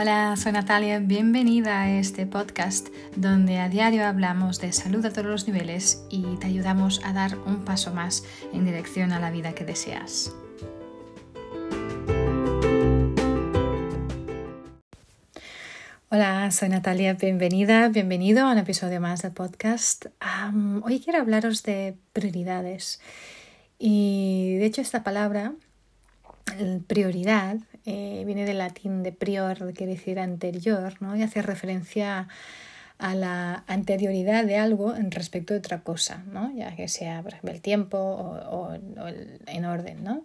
Hola, 0.00 0.36
soy 0.36 0.52
Natalia, 0.52 1.00
bienvenida 1.00 1.82
a 1.82 1.90
este 1.90 2.24
podcast 2.24 2.86
donde 3.16 3.58
a 3.58 3.68
diario 3.68 4.06
hablamos 4.06 4.60
de 4.60 4.72
salud 4.72 5.04
a 5.04 5.10
todos 5.12 5.26
los 5.26 5.48
niveles 5.48 6.04
y 6.08 6.36
te 6.36 6.46
ayudamos 6.46 7.00
a 7.04 7.12
dar 7.12 7.36
un 7.36 7.64
paso 7.64 7.92
más 7.92 8.22
en 8.52 8.64
dirección 8.64 9.10
a 9.10 9.18
la 9.18 9.32
vida 9.32 9.56
que 9.56 9.64
deseas. 9.64 10.32
Hola, 16.10 16.48
soy 16.52 16.68
Natalia, 16.68 17.14
bienvenida, 17.14 17.88
bienvenido 17.88 18.46
a 18.46 18.52
un 18.52 18.58
episodio 18.58 19.00
más 19.00 19.22
del 19.22 19.32
podcast. 19.32 20.06
hoy 20.84 21.00
quiero 21.00 21.18
hablaros 21.18 21.64
de 21.64 21.96
prioridades 22.12 23.00
y 23.80 24.58
de 24.58 24.66
hecho 24.66 24.80
esta 24.80 25.02
palabra, 25.02 25.54
prioridad, 26.86 27.56
eh, 27.86 28.22
viene 28.26 28.44
del 28.44 28.58
latín 28.58 29.02
de 29.02 29.12
prior, 29.12 29.72
quiere 29.74 29.94
decir 29.94 30.18
anterior, 30.18 30.94
¿no? 31.00 31.16
y 31.16 31.22
hace 31.22 31.42
referencia 31.42 32.28
a 32.98 33.14
la 33.14 33.64
anterioridad 33.68 34.44
de 34.44 34.56
algo 34.56 34.94
en 34.94 35.10
respecto 35.10 35.54
de 35.54 35.60
otra 35.60 35.82
cosa, 35.82 36.24
¿no? 36.32 36.52
ya 36.54 36.74
que 36.74 36.88
sea 36.88 37.22
por 37.22 37.32
ejemplo, 37.32 37.52
el 37.52 37.60
tiempo 37.60 37.98
o, 37.98 38.72
en 39.46 39.64
orden. 39.64 40.02
¿no? 40.02 40.24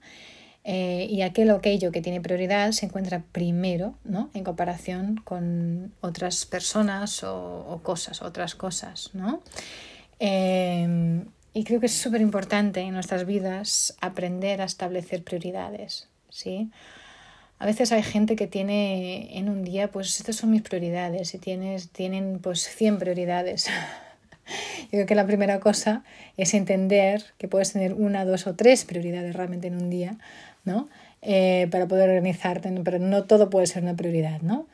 Eh, 0.64 1.08
y 1.10 1.22
aquel 1.22 1.52
o 1.52 1.58
aquello 1.58 1.92
que 1.92 2.02
tiene 2.02 2.20
prioridad 2.20 2.72
se 2.72 2.88
encuentra 2.88 3.24
primero 3.32 3.96
¿no? 4.04 4.32
en 4.34 4.44
comparación 4.44 5.22
con 5.24 5.94
otras 6.02 6.46
personas 6.46 7.24
o, 7.24 7.80
cosas, 7.84 8.22
otras 8.22 8.56
cosas. 8.56 9.12
¿no? 9.14 9.42
Eh, 10.20 11.24
y 11.54 11.64
creo 11.66 11.80
que 11.80 11.86
es 11.86 11.94
súper 11.94 12.22
importante 12.22 12.82
en 12.82 12.94
nuestras 12.94 13.26
vidas 13.26 13.96
aprender 14.02 14.62
a 14.62 14.66
establecer 14.66 15.24
prioridades. 15.24 16.10
¿sí? 16.30 16.72
A 17.64 17.66
veces 17.66 17.94
hay 17.94 18.04
gente 18.04 18.36
que 18.36 18.46
tiene 18.46 19.40
en 19.40 19.48
un 19.48 19.64
día, 19.64 19.90
pues 19.90 20.20
estas 20.20 20.36
son 20.36 20.52
mis 20.52 20.64
prioridades 20.64 21.34
y 21.34 21.38
tienes, 21.38 21.90
tienen 21.92 22.40
pues 22.40 22.68
100 22.68 23.00
prioridades. 23.00 23.68
Yo 24.82 24.90
creo 24.90 25.06
que 25.06 25.16
la 25.16 25.26
primera 25.26 25.62
cosa 25.62 26.04
es 26.36 26.54
entender 26.56 27.24
que 27.38 27.48
puedes 27.48 27.72
tener 27.72 27.94
una, 27.94 28.26
dos 28.26 28.48
o 28.48 28.56
tres 28.56 28.84
prioridades 28.84 29.34
realmente 29.34 29.68
en 29.68 29.82
un 29.82 29.90
día, 29.90 30.18
¿no? 30.66 30.90
Eh, 31.22 31.70
para 31.72 31.88
poder 31.88 32.10
organizarte, 32.10 32.70
pero 32.84 33.00
no 33.00 33.24
todo 33.24 33.50
puede 33.50 33.66
ser 33.66 33.84
una 33.84 33.96
prioridad, 33.96 34.42
¿no? 34.42 34.68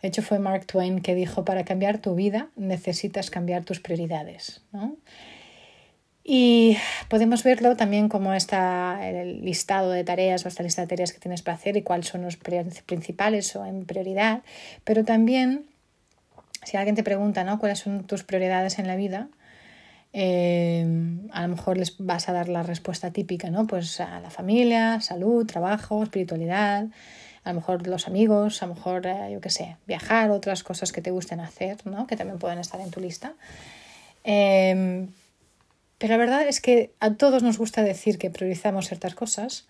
De 0.00 0.06
hecho, 0.06 0.22
fue 0.22 0.38
Mark 0.38 0.66
Twain 0.66 1.00
que 1.00 1.16
dijo, 1.16 1.44
para 1.44 1.64
cambiar 1.64 1.98
tu 1.98 2.14
vida 2.14 2.50
necesitas 2.54 3.28
cambiar 3.28 3.64
tus 3.64 3.80
prioridades, 3.80 4.62
¿no? 4.70 4.94
Y 6.32 6.76
podemos 7.08 7.42
verlo 7.42 7.74
también 7.74 8.08
como 8.08 8.32
está 8.34 9.00
el 9.02 9.44
listado 9.44 9.90
de 9.90 10.04
tareas 10.04 10.44
o 10.44 10.48
esta 10.48 10.62
lista 10.62 10.80
de 10.80 10.86
tareas 10.86 11.12
que 11.12 11.18
tienes 11.18 11.42
para 11.42 11.56
hacer 11.56 11.76
y 11.76 11.82
cuáles 11.82 12.06
son 12.06 12.22
los 12.22 12.36
principales 12.36 13.56
o 13.56 13.66
en 13.66 13.84
prioridad. 13.84 14.42
Pero 14.84 15.04
también, 15.04 15.66
si 16.62 16.76
alguien 16.76 16.94
te 16.94 17.02
pregunta 17.02 17.42
¿no? 17.42 17.58
cuáles 17.58 17.80
son 17.80 18.04
tus 18.04 18.22
prioridades 18.22 18.78
en 18.78 18.86
la 18.86 18.94
vida, 18.94 19.26
eh, 20.12 20.86
a 21.32 21.42
lo 21.42 21.48
mejor 21.48 21.76
les 21.76 21.96
vas 21.98 22.28
a 22.28 22.32
dar 22.32 22.48
la 22.48 22.62
respuesta 22.62 23.10
típica, 23.10 23.50
¿no? 23.50 23.66
Pues 23.66 23.98
a 23.98 24.20
la 24.20 24.30
familia, 24.30 25.00
salud, 25.00 25.44
trabajo, 25.46 26.00
espiritualidad, 26.00 26.86
a 27.42 27.48
lo 27.48 27.54
mejor 27.56 27.88
los 27.88 28.06
amigos, 28.06 28.62
a 28.62 28.68
lo 28.68 28.76
mejor, 28.76 29.04
eh, 29.04 29.30
yo 29.32 29.40
qué 29.40 29.50
sé, 29.50 29.78
viajar, 29.88 30.30
otras 30.30 30.62
cosas 30.62 30.92
que 30.92 31.02
te 31.02 31.10
gusten 31.10 31.40
hacer, 31.40 31.84
¿no? 31.86 32.06
Que 32.06 32.16
también 32.16 32.38
pueden 32.38 32.60
estar 32.60 32.80
en 32.80 32.92
tu 32.92 33.00
lista. 33.00 33.32
Eh, 34.22 35.08
pero 36.00 36.14
la 36.14 36.16
verdad 36.16 36.48
es 36.48 36.62
que 36.62 36.94
a 36.98 37.12
todos 37.12 37.42
nos 37.42 37.58
gusta 37.58 37.82
decir 37.82 38.16
que 38.16 38.30
priorizamos 38.30 38.88
ciertas 38.88 39.14
cosas, 39.14 39.66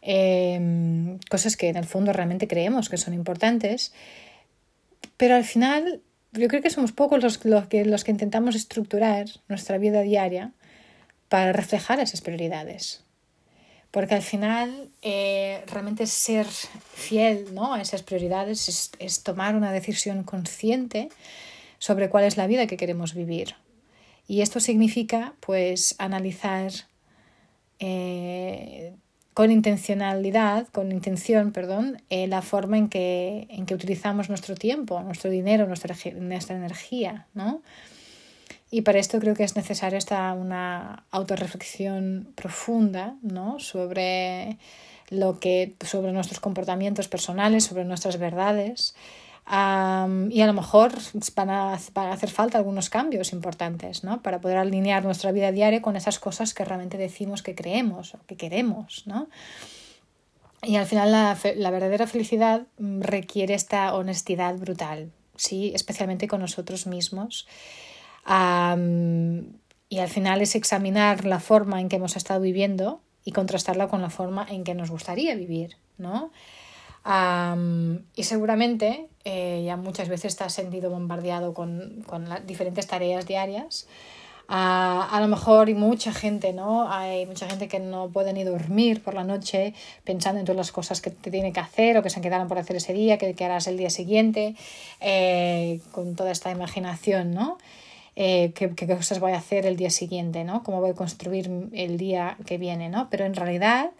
em, 0.00 1.18
cosas 1.28 1.58
que 1.58 1.68
en 1.68 1.76
el 1.76 1.84
fondo 1.84 2.14
realmente 2.14 2.48
creemos 2.48 2.88
que 2.88 2.96
son 2.96 3.12
importantes, 3.12 3.92
pero 5.18 5.36
al 5.36 5.44
final 5.44 6.00
yo 6.32 6.48
creo 6.48 6.62
que 6.62 6.70
somos 6.70 6.92
pocos 6.92 7.22
los, 7.22 7.36
que, 7.36 7.84
los 7.84 8.02
que 8.02 8.10
intentamos 8.10 8.54
estructurar 8.54 9.26
nuestra 9.46 9.76
vida 9.76 10.00
diaria 10.00 10.52
para 11.28 11.52
reflejar 11.52 12.00
esas 12.00 12.22
prioridades. 12.22 13.04
Porque 13.90 14.14
al 14.14 14.22
final 14.22 14.88
eh, 15.02 15.62
realmente 15.66 16.06
ser 16.06 16.46
fiel 16.46 17.52
¿no? 17.52 17.74
a 17.74 17.82
esas 17.82 18.02
prioridades 18.02 18.70
es, 18.70 18.90
es 19.00 19.22
tomar 19.22 19.54
una 19.54 19.70
decisión 19.70 20.24
consciente 20.24 21.10
sobre 21.78 22.08
cuál 22.08 22.24
es 22.24 22.38
la 22.38 22.46
vida 22.46 22.66
que 22.66 22.78
queremos 22.78 23.12
vivir. 23.12 23.54
Y 24.28 24.42
esto 24.42 24.60
significa, 24.60 25.34
pues, 25.40 25.96
analizar 25.98 26.70
eh, 27.80 28.94
con 29.32 29.50
intencionalidad, 29.50 30.68
con 30.68 30.92
intención, 30.92 31.52
perdón, 31.52 32.02
eh, 32.10 32.26
la 32.26 32.42
forma 32.42 32.76
en 32.76 32.88
que, 32.88 33.46
en 33.50 33.66
que 33.66 33.74
utilizamos 33.74 34.28
nuestro 34.28 34.54
tiempo, 34.54 35.00
nuestro 35.00 35.30
dinero, 35.30 35.66
nuestra, 35.66 35.96
nuestra 36.20 36.56
energía, 36.56 37.26
¿no? 37.34 37.62
Y 38.70 38.82
para 38.82 38.98
esto 38.98 39.18
creo 39.18 39.34
que 39.34 39.44
es 39.44 39.56
necesaria 39.56 39.96
esta, 39.96 40.32
una 40.34 41.04
autorreflexión 41.10 42.32
profunda, 42.34 43.16
¿no? 43.22 43.58
Sobre 43.60 44.58
lo 45.08 45.40
que, 45.40 45.74
sobre 45.80 46.12
nuestros 46.12 46.40
comportamientos 46.40 47.08
personales, 47.08 47.64
sobre 47.64 47.86
nuestras 47.86 48.18
verdades, 48.18 48.94
y 49.50 50.42
a 50.42 50.46
lo 50.46 50.52
mejor 50.52 50.92
van 51.34 51.50
a, 51.50 51.72
hacer 51.72 52.30
falta 52.30 52.58
algunos 52.58 52.90
cambios 52.90 53.32
importantes 53.32 54.04
¿no? 54.04 54.20
para 54.20 54.42
poder 54.42 54.58
alinear 54.58 55.04
nuestra 55.04 55.32
vida 55.32 55.52
diaria 55.52 55.80
con 55.80 55.96
esas 55.96 56.18
cosas 56.18 56.52
que 56.52 56.66
realmente 56.66 56.98
decimos 56.98 57.42
que 57.42 57.54
creemos 57.54 58.14
o 58.14 58.18
que 58.26 58.36
queremos. 58.36 59.04
¿no? 59.06 59.28
Y 60.62 60.76
al 60.76 60.84
final 60.84 61.12
la, 61.12 61.38
la 61.56 61.70
verdadera 61.70 62.06
felicidad 62.06 62.66
mm, 62.78 63.00
requiere 63.00 63.54
esta 63.54 63.94
honestidad 63.94 64.54
brutal, 64.56 65.12
¿sí? 65.36 65.72
especialmente 65.74 66.28
con 66.28 66.40
nosotros 66.40 66.86
mismos. 66.86 67.48
y 69.88 69.98
al 69.98 70.08
final 70.08 70.42
es 70.42 70.54
examinar 70.56 71.24
la 71.24 71.40
forma 71.40 71.80
en 71.80 71.88
que 71.88 71.96
hemos 71.96 72.16
estado 72.16 72.42
viviendo 72.42 73.00
y 73.24 73.32
contrastarla 73.32 73.88
con 73.88 74.02
la 74.02 74.10
forma 74.10 74.46
en 74.50 74.62
que 74.62 74.74
nos 74.74 74.90
gustaría 74.90 75.34
vivir. 75.34 75.78
¿no? 75.96 76.32
Y 78.14 78.22
seguramente 78.24 79.06
eh, 79.24 79.62
ya 79.64 79.76
muchas 79.76 80.08
veces 80.08 80.36
te 80.36 80.44
has 80.44 80.52
sentido 80.52 80.90
bombardeado 80.90 81.54
con, 81.54 82.02
con 82.06 82.28
las 82.28 82.46
diferentes 82.46 82.86
tareas 82.86 83.26
diarias. 83.26 83.86
a 84.48 85.18
lo 85.20 85.28
mejor 85.28 85.68
y 85.68 85.74
mucha 85.74 86.12
gente, 86.12 86.52
¿no? 86.52 86.90
Hay 86.90 87.26
mucha 87.26 87.48
gente 87.48 87.68
que 87.68 87.80
no 87.80 88.08
puede 88.08 88.32
ni 88.32 88.44
dormir 88.44 89.02
por 89.02 89.14
la 89.14 89.24
noche 89.24 89.74
pensando 90.04 90.40
en 90.40 90.46
todas 90.46 90.56
las 90.56 90.72
cosas 90.72 91.00
que 91.00 91.10
te 91.10 91.30
tiene 91.30 91.52
que 91.52 91.60
hacer 91.60 91.96
o 91.96 92.02
que 92.02 92.10
se 92.10 92.20
quedaron 92.20 92.48
por 92.48 92.58
hacer 92.58 92.76
ese 92.76 92.92
día, 92.92 93.18
que, 93.18 93.34
que 93.34 93.44
harás 93.44 93.66
el 93.66 93.76
día 93.76 93.90
siguiente, 93.90 94.54
eh, 95.00 95.80
con 95.92 96.14
toda 96.14 96.30
esta 96.30 96.50
imaginación, 96.50 97.32
¿no? 97.32 97.58
Eh, 98.16 98.52
qué, 98.54 98.74
qué, 98.74 98.86
cosas 98.86 99.20
voy 99.20 99.32
a 99.32 99.38
hacer 99.38 99.64
el 99.64 99.76
día 99.76 99.90
siguiente, 99.90 100.44
¿no? 100.44 100.62
Cómo 100.62 100.80
voy 100.80 100.90
a 100.90 100.94
construir 100.94 101.50
el 101.72 101.98
día 101.98 102.36
que 102.46 102.58
viene, 102.58 102.88
¿no? 102.88 103.08
Pero 103.10 103.24
en 103.24 103.34
realidad 103.34 103.90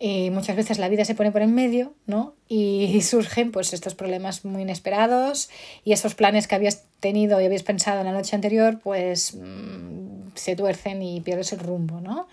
y 0.00 0.30
muchas 0.30 0.54
veces 0.54 0.78
la 0.78 0.88
vida 0.88 1.04
se 1.04 1.14
pone 1.14 1.32
por 1.32 1.42
en 1.42 1.54
medio, 1.54 1.94
¿no? 2.06 2.34
Y 2.48 3.00
surgen 3.02 3.50
pues 3.50 3.72
estos 3.72 3.94
problemas 3.94 4.44
muy 4.44 4.62
inesperados 4.62 5.50
y 5.84 5.92
esos 5.92 6.14
planes 6.14 6.46
que 6.46 6.54
habías 6.54 6.84
tenido 7.00 7.40
y 7.40 7.46
habías 7.46 7.64
pensado 7.64 8.00
en 8.00 8.06
la 8.06 8.12
noche 8.12 8.36
anterior, 8.36 8.78
pues 8.82 9.34
mm, 9.34 10.30
se 10.34 10.54
tuercen 10.54 11.02
y 11.02 11.20
pierdes 11.20 11.52
el 11.52 11.60
rumbo, 11.60 12.00
¿no? 12.00 12.26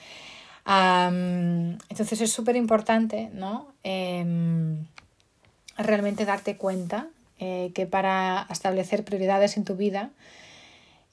entonces 0.67 2.21
es 2.21 2.31
súper 2.31 2.55
importante, 2.55 3.29
¿no? 3.33 3.67
Em, 3.83 4.87
realmente 5.77 6.25
darte 6.25 6.57
cuenta 6.57 7.09
eh, 7.37 7.71
que 7.75 7.85
para 7.85 8.47
establecer 8.49 9.05
prioridades 9.05 9.57
en 9.57 9.63
tu 9.63 9.75
vida, 9.75 10.09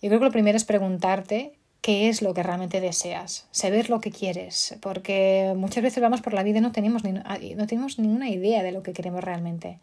yo 0.01 0.09
creo 0.09 0.21
que 0.21 0.25
lo 0.25 0.33
primero 0.33 0.57
es 0.57 0.65
preguntarte 0.65 1.53
qué 1.83 2.09
es 2.09 2.23
lo 2.23 2.33
que 2.33 2.43
realmente 2.43 2.81
deseas, 2.81 3.47
saber 3.51 3.91
lo 3.91 4.01
que 4.01 4.11
quieres, 4.11 4.77
porque 4.81 5.53
muchas 5.57 5.83
veces 5.83 6.01
vamos 6.01 6.23
por 6.23 6.33
la 6.33 6.45
vida 6.45 6.59
y 6.59 6.63
no 6.63 6.73
tenemos, 6.73 7.03
no 7.05 7.67
tenemos 7.67 7.99
ninguna 7.99 8.31
idea 8.31 8.63
de 8.63 8.73
lo 8.73 8.83
que 8.83 8.93
queremos 8.93 9.23
realmente. 9.23 9.81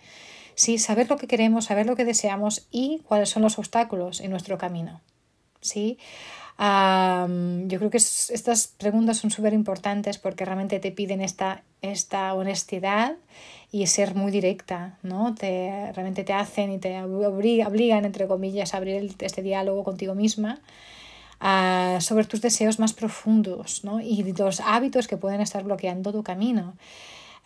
Sí, 0.56 0.77
saber 0.77 1.09
lo 1.09 1.18
que 1.18 1.27
queremos, 1.27 1.65
saber 1.65 1.85
lo 1.85 1.95
que 1.95 2.06
deseamos 2.06 2.68
y 2.71 3.01
cuáles 3.07 3.29
son 3.29 3.44
los 3.44 3.59
obstáculos 3.59 4.21
en 4.21 4.31
nuestro 4.31 4.57
camino. 4.57 5.01
¿sí? 5.62 5.97
yo 6.59 7.77
creo 7.77 7.89
que 7.89 7.97
estas 7.97 8.68
preguntas 8.77 9.18
son 9.18 9.31
súper 9.31 9.53
importantes 9.53 10.18
porque 10.18 10.44
realmente 10.44 10.79
te 10.79 10.91
piden 10.91 11.21
esta, 11.21 11.63
esta 11.81 12.33
honestidad 12.33 13.15
y 13.71 13.88
ser 13.88 14.13
muy 14.13 14.29
directa, 14.29 14.97
¿no? 15.01 15.35
Te, 15.35 15.91
realmente 15.94 16.25
te 16.25 16.33
hacen 16.33 16.74
y 16.74 16.77
te 16.77 17.01
obligan, 17.01 18.03
entre 18.03 18.27
comillas, 18.27 18.74
a 18.74 18.77
abrir 18.77 19.15
este 19.19 19.41
diálogo 19.41 19.85
contigo 19.85 20.15
misma 20.15 20.59
sobre 21.39 22.25
tus 22.25 22.41
deseos 22.41 22.80
más 22.80 22.94
profundos 22.94 23.83
¿no? 23.83 24.01
y 24.01 24.24
los 24.33 24.59
hábitos 24.59 25.07
que 25.07 25.18
pueden 25.18 25.41
estar 25.41 25.63
bloqueando 25.63 26.12
tu 26.12 26.24
camino. 26.24 26.75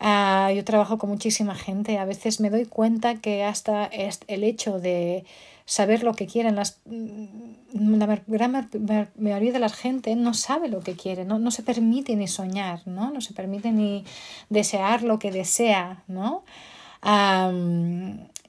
yo 0.00 0.64
trabajo 0.64 0.98
con 0.98 1.10
muchísima 1.10 1.54
gente, 1.54 1.98
a 1.98 2.04
veces 2.04 2.40
me 2.40 2.50
doy 2.50 2.66
cuenta 2.66 3.16
que 3.16 3.44
hasta 3.44 3.86
el 3.86 4.44
hecho 4.44 4.80
de 4.80 5.24
saber 5.66 6.02
lo 6.02 6.14
que 6.14 6.26
quieren, 6.26 6.56
las, 6.56 6.80
mm, 6.84 7.94
la 7.96 8.22
gran 8.26 8.68
mayoría 9.16 9.52
de 9.52 9.58
la 9.58 9.70
gente 9.70 10.14
no 10.14 10.34
sabe 10.34 10.68
lo 10.68 10.80
que 10.80 10.94
quiere, 10.94 11.24
no, 11.24 11.38
no 11.38 11.50
se 11.50 11.62
permite 11.62 12.16
ni 12.16 12.28
soñar, 12.28 12.82
¿no? 12.86 13.10
no 13.10 13.20
se 13.20 13.32
permite 13.32 13.72
ni 13.72 14.04
desear 14.50 15.02
lo 15.02 15.18
que 15.18 15.30
desea. 15.30 16.02
¿no? 16.06 16.44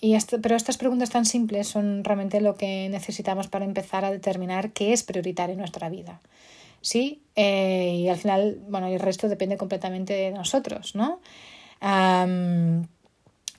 Y 0.01 0.15
esto, 0.15 0.41
pero 0.41 0.55
estas 0.55 0.77
preguntas 0.77 1.09
tan 1.09 1.25
simples 1.25 1.67
son 1.67 2.03
realmente 2.03 2.41
lo 2.41 2.55
que 2.55 2.89
necesitamos 2.89 3.47
para 3.47 3.65
empezar 3.65 4.03
a 4.05 4.11
determinar 4.11 4.71
qué 4.71 4.93
es 4.93 5.03
prioritario 5.03 5.53
en 5.53 5.59
nuestra 5.59 5.89
vida. 5.89 6.21
¿Sí? 6.81 7.23
Eh, 7.35 8.01
y 8.01 8.09
al 8.09 8.17
final, 8.17 8.59
bueno, 8.69 8.87
el 8.87 8.99
resto 8.99 9.27
depende 9.27 9.57
completamente 9.57 10.13
de 10.13 10.31
nosotros, 10.31 10.95
¿no? 10.95 11.19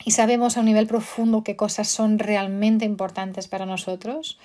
y 0.04 0.10
sabemos 0.10 0.56
a 0.56 0.60
un 0.60 0.66
nivel 0.66 0.86
profundo 0.86 1.44
qué 1.44 1.54
cosas 1.54 1.88
son 1.88 2.18
realmente 2.18 2.84
importantes 2.84 3.46
para 3.46 3.66
nosotros 3.66 4.38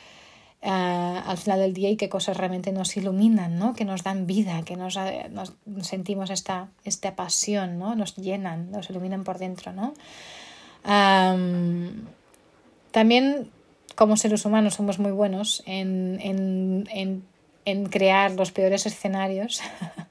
uh, 0.61 0.67
al 0.67 1.38
final 1.38 1.59
del 1.59 1.73
día 1.73 1.89
y 1.89 1.97
qué 1.97 2.09
cosas 2.09 2.38
realmente 2.38 2.71
nos 2.71 2.95
iluminan, 2.97 3.57
¿no? 3.57 3.73
que 3.73 3.85
nos 3.85 4.03
dan 4.03 4.27
vida, 4.27 4.61
que 4.63 4.75
nos, 4.75 4.99
nos 5.29 5.88
sentimos 5.88 6.29
esta, 6.29 6.69
esta 6.83 7.15
pasión, 7.15 7.79
¿no? 7.79 7.95
nos 7.95 8.15
llenan, 8.17 8.71
nos 8.71 8.89
iluminan 8.89 9.23
por 9.23 9.39
dentro. 9.39 9.71
¿no? 9.71 9.93
También 12.91 13.49
como 13.95 14.17
seres 14.17 14.45
humanos 14.45 14.75
somos 14.75 14.99
muy 14.99 15.11
buenos 15.11 15.63
en, 15.65 16.19
en, 16.21 16.87
en, 16.91 17.23
en 17.65 17.85
crear 17.85 18.31
los 18.31 18.51
peores 18.51 18.85
escenarios, 18.85 19.61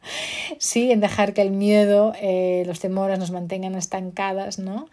sí, 0.59 0.93
en 0.93 1.01
dejar 1.01 1.33
que 1.33 1.43
el 1.43 1.51
miedo, 1.51 2.13
eh, 2.21 2.63
los 2.67 2.81
temores 2.81 3.19
nos 3.19 3.31
mantengan 3.31 3.75
estancadas, 3.75 4.59
¿no? 4.59 4.89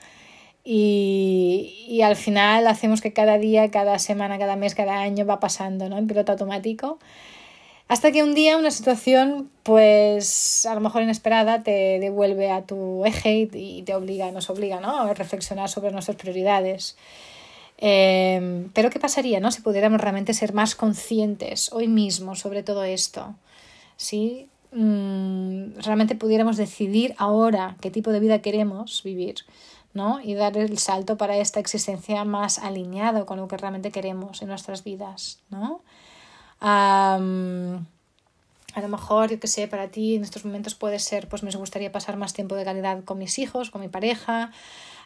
Y, 0.63 1.85
y, 1.87 2.01
al 2.01 2.17
final 2.17 2.67
hacemos 2.67 2.99
que 2.99 3.13
cada 3.13 3.37
día, 3.37 3.71
cada 3.71 3.99
semana, 3.99 4.37
cada 4.37 4.57
mes, 4.57 4.75
cada 4.75 4.99
año 4.99 5.25
va 5.25 5.39
pasando, 5.39 5.87
¿no? 5.87 5.97
En 5.97 6.07
piloto 6.07 6.33
automático. 6.33 6.99
Hasta 7.87 8.11
que 8.11 8.21
un 8.21 8.33
día 8.33 8.57
una 8.57 8.71
situación, 8.71 9.49
pues 9.63 10.65
a 10.65 10.75
lo 10.75 10.81
mejor 10.81 11.03
inesperada, 11.03 11.63
te 11.63 11.99
devuelve 11.99 12.51
a 12.51 12.63
tu 12.63 13.05
eje 13.05 13.49
y 13.53 13.83
te 13.83 13.95
obliga, 13.95 14.31
nos 14.31 14.49
obliga, 14.49 14.81
¿no? 14.81 14.99
A 14.99 15.13
reflexionar 15.13 15.69
sobre 15.69 15.91
nuestras 15.91 16.17
prioridades. 16.17 16.97
Eh, 17.77 18.67
pero 18.73 18.89
¿qué 18.89 18.99
pasaría, 18.99 19.39
¿no? 19.39 19.51
Si 19.51 19.61
pudiéramos 19.61 20.01
realmente 20.01 20.33
ser 20.33 20.53
más 20.53 20.75
conscientes 20.75 21.71
hoy 21.71 21.87
mismo 21.87 22.35
sobre 22.35 22.63
todo 22.63 22.83
esto. 22.83 23.35
Si 23.95 24.49
mm, 24.71 25.79
realmente 25.83 26.15
pudiéramos 26.15 26.57
decidir 26.57 27.15
ahora 27.17 27.77
qué 27.79 27.91
tipo 27.91 28.11
de 28.11 28.19
vida 28.19 28.41
queremos 28.41 29.01
vivir 29.03 29.45
¿no? 29.93 30.21
Y 30.21 30.35
dar 30.35 30.57
el 30.57 30.77
salto 30.77 31.17
para 31.17 31.37
esta 31.37 31.59
existencia 31.59 32.23
más 32.23 32.59
alineado 32.59 33.25
con 33.25 33.39
lo 33.39 33.47
que 33.47 33.57
realmente 33.57 33.91
queremos 33.91 34.41
en 34.41 34.47
nuestras 34.47 34.83
vidas, 34.83 35.39
¿no? 35.49 35.81
A 36.59 37.19
lo 38.81 38.87
mejor, 38.89 39.29
yo 39.29 39.39
qué 39.39 39.47
sé, 39.47 39.67
para 39.67 39.89
ti 39.89 40.15
en 40.15 40.23
estos 40.23 40.45
momentos 40.45 40.75
puede 40.75 40.99
ser, 40.99 41.27
pues 41.27 41.43
me 41.43 41.51
gustaría 41.51 41.91
pasar 41.91 42.17
más 42.17 42.33
tiempo 42.33 42.55
de 42.55 42.63
calidad 42.63 43.03
con 43.03 43.17
mis 43.17 43.39
hijos, 43.39 43.71
con 43.71 43.81
mi 43.81 43.87
pareja. 43.87 44.51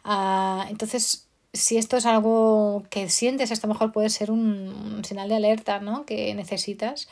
Uh, 0.03 0.69
entonces, 0.69 1.27
si 1.53 1.77
esto 1.77 1.97
es 1.97 2.05
algo 2.05 2.83
que 2.89 3.09
sientes, 3.09 3.51
esto 3.51 3.67
a 3.67 3.69
lo 3.69 3.73
mejor 3.73 3.91
puede 3.91 4.09
ser 4.09 4.31
un, 4.31 4.95
un 4.97 5.05
señal 5.05 5.29
de 5.29 5.35
alerta, 5.35 5.79
¿no? 5.79 6.05
Que 6.05 6.33
necesitas 6.33 7.07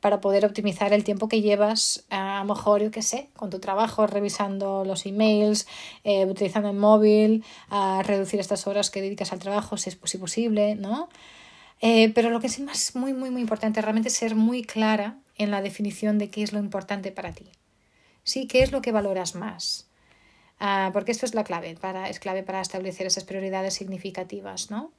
para 0.00 0.20
poder 0.20 0.46
optimizar 0.46 0.92
el 0.92 1.04
tiempo 1.04 1.28
que 1.28 1.42
llevas, 1.42 2.04
a 2.10 2.40
lo 2.40 2.54
mejor, 2.54 2.82
yo 2.82 2.90
qué 2.90 3.02
sé, 3.02 3.28
con 3.36 3.50
tu 3.50 3.58
trabajo, 3.58 4.06
revisando 4.06 4.84
los 4.84 5.04
emails, 5.06 5.66
eh, 6.04 6.24
utilizando 6.24 6.70
el 6.70 6.76
móvil, 6.76 7.44
a 7.68 8.02
reducir 8.02 8.40
estas 8.40 8.66
horas 8.66 8.90
que 8.90 9.02
dedicas 9.02 9.32
al 9.32 9.38
trabajo, 9.40 9.76
si 9.76 9.90
es 9.90 9.96
posible, 9.96 10.74
¿no? 10.74 11.08
Eh, 11.80 12.12
pero 12.14 12.30
lo 12.30 12.40
que 12.40 12.46
es 12.46 12.60
más 12.60 12.94
muy, 12.94 13.12
muy, 13.12 13.30
muy 13.30 13.40
importante, 13.40 13.80
realmente 13.80 14.10
ser 14.10 14.34
muy 14.34 14.62
clara 14.62 15.18
en 15.36 15.50
la 15.50 15.62
definición 15.62 16.18
de 16.18 16.28
qué 16.28 16.42
es 16.42 16.52
lo 16.52 16.58
importante 16.58 17.10
para 17.12 17.32
ti. 17.32 17.46
Sí, 18.22 18.46
qué 18.46 18.62
es 18.62 18.72
lo 18.72 18.82
que 18.82 18.92
valoras 18.92 19.34
más. 19.34 19.88
Ah, 20.58 20.90
porque 20.92 21.12
esto 21.12 21.24
es 21.24 21.34
la 21.34 21.44
clave, 21.44 21.74
para, 21.80 22.10
es 22.10 22.20
clave 22.20 22.42
para 22.42 22.60
establecer 22.60 23.06
esas 23.06 23.24
prioridades 23.24 23.74
significativas, 23.74 24.70
¿no? 24.70 24.92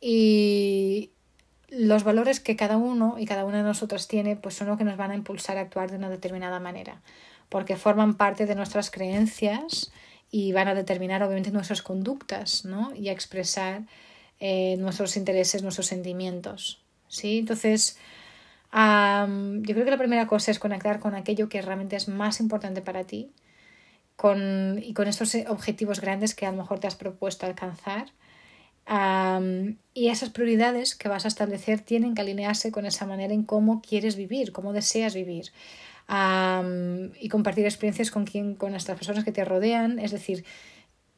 Y, 0.00 1.10
los 1.72 2.04
valores 2.04 2.38
que 2.38 2.54
cada 2.54 2.76
uno 2.76 3.16
y 3.18 3.24
cada 3.24 3.46
una 3.46 3.58
de 3.58 3.62
nosotros 3.62 4.06
tiene, 4.06 4.36
pues 4.36 4.54
son 4.54 4.68
los 4.68 4.76
que 4.76 4.84
nos 4.84 4.98
van 4.98 5.10
a 5.10 5.14
impulsar 5.14 5.56
a 5.56 5.62
actuar 5.62 5.90
de 5.90 5.96
una 5.96 6.10
determinada 6.10 6.60
manera, 6.60 7.00
porque 7.48 7.76
forman 7.76 8.14
parte 8.14 8.44
de 8.44 8.54
nuestras 8.54 8.90
creencias 8.90 9.90
y 10.30 10.52
van 10.52 10.68
a 10.68 10.74
determinar 10.74 11.22
obviamente 11.22 11.50
nuestras 11.50 11.80
conductas, 11.80 12.66
¿no? 12.66 12.94
Y 12.94 13.08
a 13.08 13.12
expresar 13.12 13.82
eh, 14.44 14.76
nuestros 14.76 15.16
intereses, 15.16 15.62
nuestros 15.62 15.86
sentimientos, 15.86 16.82
¿sí? 17.06 17.38
Entonces, 17.38 17.96
yo 18.72 19.74
creo 19.74 19.84
que 19.84 19.90
la 19.92 19.98
primera 19.98 20.26
cosa 20.26 20.50
es 20.50 20.58
conectar 20.58 20.98
con 20.98 21.14
aquello 21.14 21.48
que 21.48 21.62
realmente 21.62 21.94
es 21.94 22.08
más 22.08 22.40
importante 22.40 22.82
para 22.82 23.04
ti 23.04 23.30
con, 24.16 24.80
y 24.82 24.94
con 24.94 25.06
estos 25.06 25.36
objetivos 25.46 26.00
grandes 26.00 26.34
que 26.34 26.44
a 26.46 26.50
lo 26.50 26.56
mejor 26.56 26.80
te 26.80 26.88
has 26.88 26.96
propuesto 26.96 27.46
alcanzar 27.46 28.06
y 29.94 30.08
esas 30.08 30.30
prioridades 30.30 30.96
que 30.96 31.08
vas 31.08 31.24
a 31.24 31.28
establecer 31.28 31.78
tienen 31.78 32.16
que 32.16 32.22
alinearse 32.22 32.72
con 32.72 32.84
esa 32.84 33.06
manera 33.06 33.32
en 33.32 33.44
cómo 33.44 33.80
quieres 33.80 34.16
vivir, 34.16 34.50
cómo 34.50 34.72
deseas 34.72 35.14
vivir. 35.14 35.52
y 37.20 37.28
compartir 37.28 37.64
experiencias 37.64 38.10
con, 38.10 38.24
quien, 38.24 38.56
con 38.56 38.72
las 38.72 38.86
personas 38.86 39.22
que 39.22 39.30
te 39.30 39.44
rodean, 39.44 40.00
es 40.00 40.10
decir, 40.10 40.44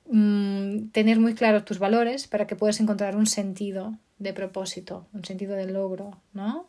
mm, 0.06 0.88
tener 0.92 1.18
muy 1.20 1.34
claros 1.34 1.64
tus 1.64 1.78
valores 1.78 2.26
para 2.26 2.46
que 2.46 2.56
puedas 2.56 2.80
encontrar 2.80 3.16
un 3.16 3.26
sentido 3.26 3.94
de 4.18 4.32
propósito, 4.32 5.06
un 5.12 5.24
sentido 5.24 5.54
de 5.54 5.66
logro, 5.66 6.18
¿no? 6.32 6.66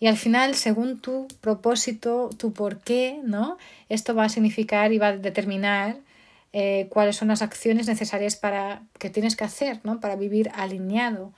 Y 0.00 0.08
al 0.08 0.16
final, 0.16 0.56
según 0.56 1.00
tu 1.00 1.28
propósito, 1.40 2.30
tu 2.36 2.52
por 2.52 2.78
qué, 2.80 3.20
¿no? 3.22 3.56
Esto 3.88 4.14
va 4.14 4.24
a 4.24 4.28
significar 4.28 4.92
y 4.92 4.98
va 4.98 5.08
a 5.08 5.16
determinar 5.16 5.96
eh, 6.52 6.86
cuáles 6.90 7.16
son 7.16 7.28
las 7.28 7.40
acciones 7.40 7.86
necesarias 7.86 8.36
para 8.36 8.82
que 8.98 9.08
tienes 9.08 9.36
que 9.36 9.44
hacer 9.44 9.80
¿no? 9.84 10.00
para 10.00 10.16
vivir 10.16 10.50
alineado 10.54 11.32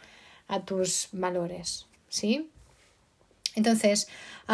a 0.48 0.64
tus 0.64 1.08
valores. 1.12 1.86
¿sí? 2.08 2.50
Entonces, 3.56 4.08
y 4.48 4.50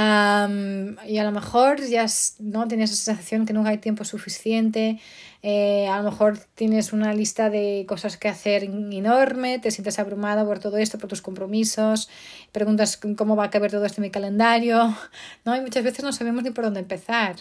a 1.19 1.25
lo 1.25 1.33
mejor 1.33 1.81
ya 1.87 2.07
no 2.39 2.69
tienes 2.69 2.93
esa 2.93 3.15
sensación 3.15 3.47
que 3.47 3.53
nunca 3.53 3.71
hay 3.71 3.79
tiempo 3.79 4.05
suficiente, 4.05 5.01
eh, 5.43 5.89
a 5.89 5.97
lo 5.99 6.11
mejor 6.11 6.39
tienes 6.55 6.93
una 6.93 7.13
lista 7.15 7.51
de 7.51 7.87
cosas 7.89 8.17
que 8.17 8.29
hacer 8.29 8.65
enorme, 8.65 9.59
te 9.59 9.71
sientes 9.71 9.99
abrumada 9.99 10.45
por 10.45 10.59
todo 10.59 10.77
esto, 10.77 10.99
por 10.99 11.09
tus 11.09 11.23
compromisos, 11.23 12.09
preguntas 12.53 13.01
cómo 13.17 13.37
va 13.37 13.45
a 13.45 13.51
caber 13.51 13.71
todo 13.71 13.85
esto 13.85 14.01
en 14.01 14.05
mi 14.05 14.11
calendario, 14.11 14.95
¿no? 15.45 15.57
Y 15.57 15.61
muchas 15.61 15.83
veces 15.83 16.05
no 16.05 16.13
sabemos 16.13 16.45
ni 16.45 16.51
por 16.51 16.65
dónde 16.65 16.81
empezar. 16.81 17.37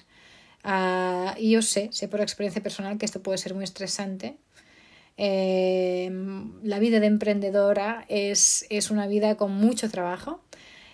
Uh, 0.63 1.38
y 1.38 1.51
yo 1.51 1.61
sé, 1.61 1.89
sé 1.91 2.07
por 2.07 2.19
experiencia 2.19 2.61
personal 2.61 2.97
que 2.97 3.06
esto 3.06 3.21
puede 3.21 3.37
ser 3.37 3.54
muy 3.54 3.63
estresante. 3.63 4.37
Eh, 5.18 6.09
la 6.63 6.80
vida 6.80 6.99
de 6.99 7.07
emprendedora 7.07 8.06
es, 8.07 8.66
es, 8.69 8.89
una 8.89 9.07
vida 9.07 9.35
con 9.35 9.51
mucho 9.51 9.89
trabajo 9.89 10.42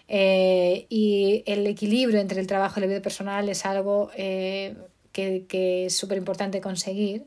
eh, 0.08 0.86
y 0.90 1.44
el 1.46 1.66
equilibrio 1.68 2.20
entre 2.20 2.40
el 2.40 2.48
trabajo 2.48 2.80
y 2.80 2.82
la 2.82 2.88
vida 2.88 3.02
personal 3.02 3.50
es 3.50 3.66
algo 3.66 4.12
eh, 4.16 4.76
que, 5.12 5.46
que, 5.48 5.88
es 5.88 5.98
súper 5.98 6.18
importante 6.18 6.62
conseguir. 6.62 7.26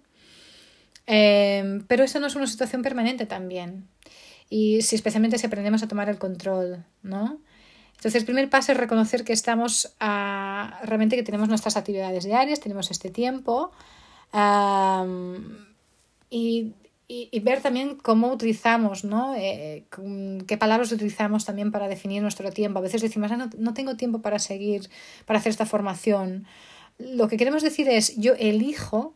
pero 1.07 2.05
eso 2.05 2.21
no 2.21 2.27
es 2.27 2.37
una 2.37 2.47
situación 2.47 2.83
permanente 2.83 3.27
también. 3.27 3.89
Y 4.51 4.83
si 4.83 4.97
especialmente 4.97 5.39
si 5.39 5.47
aprendemos 5.47 5.83
a 5.83 5.89
tomar 5.89 6.09
el 6.09 6.19
control, 6.19 6.85
¿no? 7.03 7.41
Entonces, 7.99 8.21
el 8.21 8.27
primer 8.27 8.49
paso 8.49 8.71
es 8.71 8.79
reconocer 8.79 9.25
que 9.25 9.33
estamos 9.33 9.93
a, 9.99 10.79
realmente 10.85 11.17
que 11.17 11.25
tenemos 11.25 11.49
nuestras 11.49 11.77
actividades 11.77 12.23
diarias, 12.25 12.61
tenemos 12.61 12.93
este 12.93 13.11
tiempo 13.11 13.73
y, 16.31 16.75
y, 17.11 17.41
ver 17.41 17.63
también 17.63 17.97
cómo 17.97 18.31
utilizamos, 18.31 19.03
¿no? 19.03 19.35
Eh, 19.35 19.87
qué 20.47 20.59
palabras 20.59 20.93
utilizamos 20.93 21.47
también 21.47 21.73
para 21.73 21.89
definir 21.89 22.21
nuestro 22.21 22.51
tiempo. 22.51 22.79
A 22.79 22.83
veces 22.83 23.01
decimos, 23.01 23.33
ah, 23.33 23.39
no, 23.39 23.49
no 23.57 23.73
tengo 23.73 23.97
tiempo 23.97 24.21
para 24.21 24.39
seguir, 24.39 24.91
para 25.25 25.39
hacer 25.39 25.49
esta 25.51 25.65
formación. 25.65 26.47
Lo 26.99 27.29
que 27.29 27.39
queremos 27.39 27.63
decir 27.63 27.89
es, 27.89 28.15
yo 28.17 28.35
elijo 28.35 29.15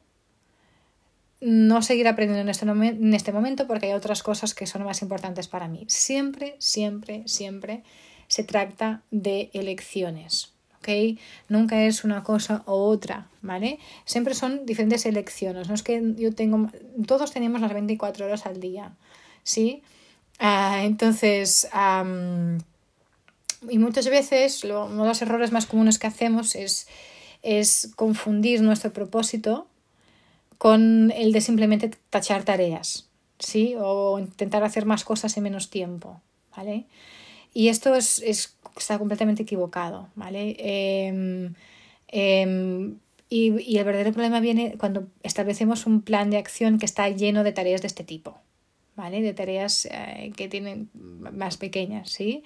no 1.42 1.82
seguir 1.82 2.06
aprendiendo 2.08 2.42
en 2.42 2.48
este, 2.48 2.64
en 2.64 3.14
este 3.14 3.32
momento 3.32 3.66
porque 3.66 3.86
hay 3.86 3.92
otras 3.92 4.22
cosas 4.22 4.54
que 4.54 4.66
son 4.66 4.84
más 4.84 5.02
importantes 5.02 5.48
para 5.48 5.68
mí. 5.68 5.84
Siempre, 5.88 6.56
siempre, 6.60 7.24
siempre 7.26 7.82
se 8.28 8.44
trata 8.44 9.02
de 9.10 9.50
elecciones. 9.52 10.51
¿Ok? 10.82 11.18
Nunca 11.48 11.84
es 11.84 12.04
una 12.04 12.24
cosa 12.24 12.64
u 12.66 12.72
otra, 12.72 13.28
¿vale? 13.40 13.78
Siempre 14.04 14.34
son 14.34 14.66
diferentes 14.66 15.06
elecciones. 15.06 15.68
No 15.68 15.74
es 15.74 15.82
que 15.82 16.02
yo 16.16 16.34
tengo. 16.34 16.68
Todos 17.06 17.32
tenemos 17.32 17.60
las 17.60 17.72
24 17.72 18.26
horas 18.26 18.46
al 18.46 18.60
día, 18.60 18.92
¿sí? 19.44 19.82
Ah, 20.38 20.80
entonces. 20.82 21.68
y 23.70 23.78
muchas 23.78 24.08
veces 24.08 24.64
uno 24.64 25.02
de 25.02 25.08
los 25.08 25.22
errores 25.22 25.52
más 25.52 25.66
comunes 25.66 25.98
que 25.98 26.08
hacemos 26.08 26.56
es, 26.56 26.88
es 27.42 27.92
confundir 27.94 28.60
nuestro 28.62 28.92
propósito 28.92 29.68
con 30.58 31.12
el 31.12 31.32
de 31.32 31.40
simplemente 31.40 31.90
tachar 32.10 32.44
tareas, 32.44 33.08
¿sí? 33.38 33.74
O 33.78 34.18
intentar 34.18 34.64
hacer 34.64 34.84
más 34.84 35.04
cosas 35.04 35.36
en 35.36 35.44
menos 35.44 35.70
tiempo, 35.70 36.20
¿vale? 36.56 36.86
Y 37.54 37.68
esto 37.68 37.94
es, 37.94 38.20
es 38.20 38.56
está 38.76 38.98
completamente 38.98 39.42
equivocado, 39.42 40.08
¿vale? 40.14 40.56
Em, 40.58 41.54
em, 42.08 42.96
y, 43.28 43.60
y, 43.62 43.78
el 43.78 43.84
verdadero 43.84 44.12
problema 44.12 44.40
viene 44.40 44.74
cuando 44.78 45.06
establecemos 45.22 45.86
un 45.86 46.02
plan 46.02 46.30
de 46.30 46.36
acción 46.38 46.78
que 46.78 46.86
está 46.86 47.08
lleno 47.08 47.44
de 47.44 47.52
tareas 47.52 47.80
de 47.80 47.86
este 47.86 48.04
tipo, 48.04 48.38
¿vale? 48.96 49.22
De 49.22 49.32
tareas 49.32 49.86
eh, 49.90 50.32
que 50.36 50.48
tienen 50.48 50.90
más 50.94 51.56
pequeñas, 51.56 52.10
¿sí? 52.10 52.42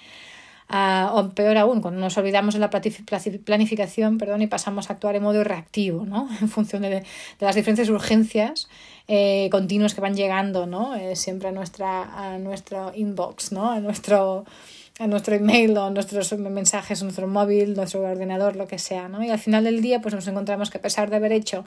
Ah, 0.68 1.12
o 1.14 1.30
peor 1.30 1.56
aún, 1.58 1.80
cuando 1.80 2.00
nos 2.00 2.18
olvidamos 2.18 2.54
de 2.54 2.60
la 2.60 2.70
planificación 2.70 4.18
perdón, 4.18 4.42
y 4.42 4.48
pasamos 4.48 4.90
a 4.90 4.94
actuar 4.94 5.14
en 5.14 5.22
modo 5.22 5.44
reactivo, 5.44 6.04
¿no? 6.06 6.28
En 6.40 6.48
función 6.48 6.82
de, 6.82 6.88
de 6.90 7.04
las 7.40 7.54
diferentes 7.54 7.88
urgencias 7.88 8.68
eh, 9.06 9.48
continuos 9.52 9.94
que 9.94 10.00
van 10.00 10.16
llegando, 10.16 10.66
¿no? 10.66 10.96
Eh, 10.96 11.14
siempre 11.14 11.48
a, 11.48 11.52
nuestra, 11.52 12.02
a 12.02 12.38
nuestro 12.38 12.92
inbox, 12.94 13.52
¿no? 13.52 13.70
A 13.70 13.78
nuestro, 13.78 14.44
a 14.98 15.06
nuestro 15.06 15.34
email 15.34 15.76
o 15.76 15.90
nuestros 15.90 16.32
mensajes, 16.32 17.02
nuestro 17.02 17.26
móvil, 17.28 17.74
nuestro 17.74 18.00
ordenador, 18.00 18.56
lo 18.56 18.66
que 18.66 18.78
sea, 18.78 19.08
¿no? 19.08 19.22
Y 19.22 19.30
al 19.30 19.38
final 19.38 19.64
del 19.64 19.82
día, 19.82 20.00
pues 20.00 20.14
nos 20.14 20.26
encontramos 20.26 20.70
que 20.70 20.78
a 20.78 20.82
pesar 20.82 21.10
de 21.10 21.16
haber 21.16 21.32
hecho 21.32 21.64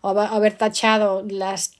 o 0.00 0.10
haber 0.18 0.56
tachado 0.56 1.22
las 1.28 1.74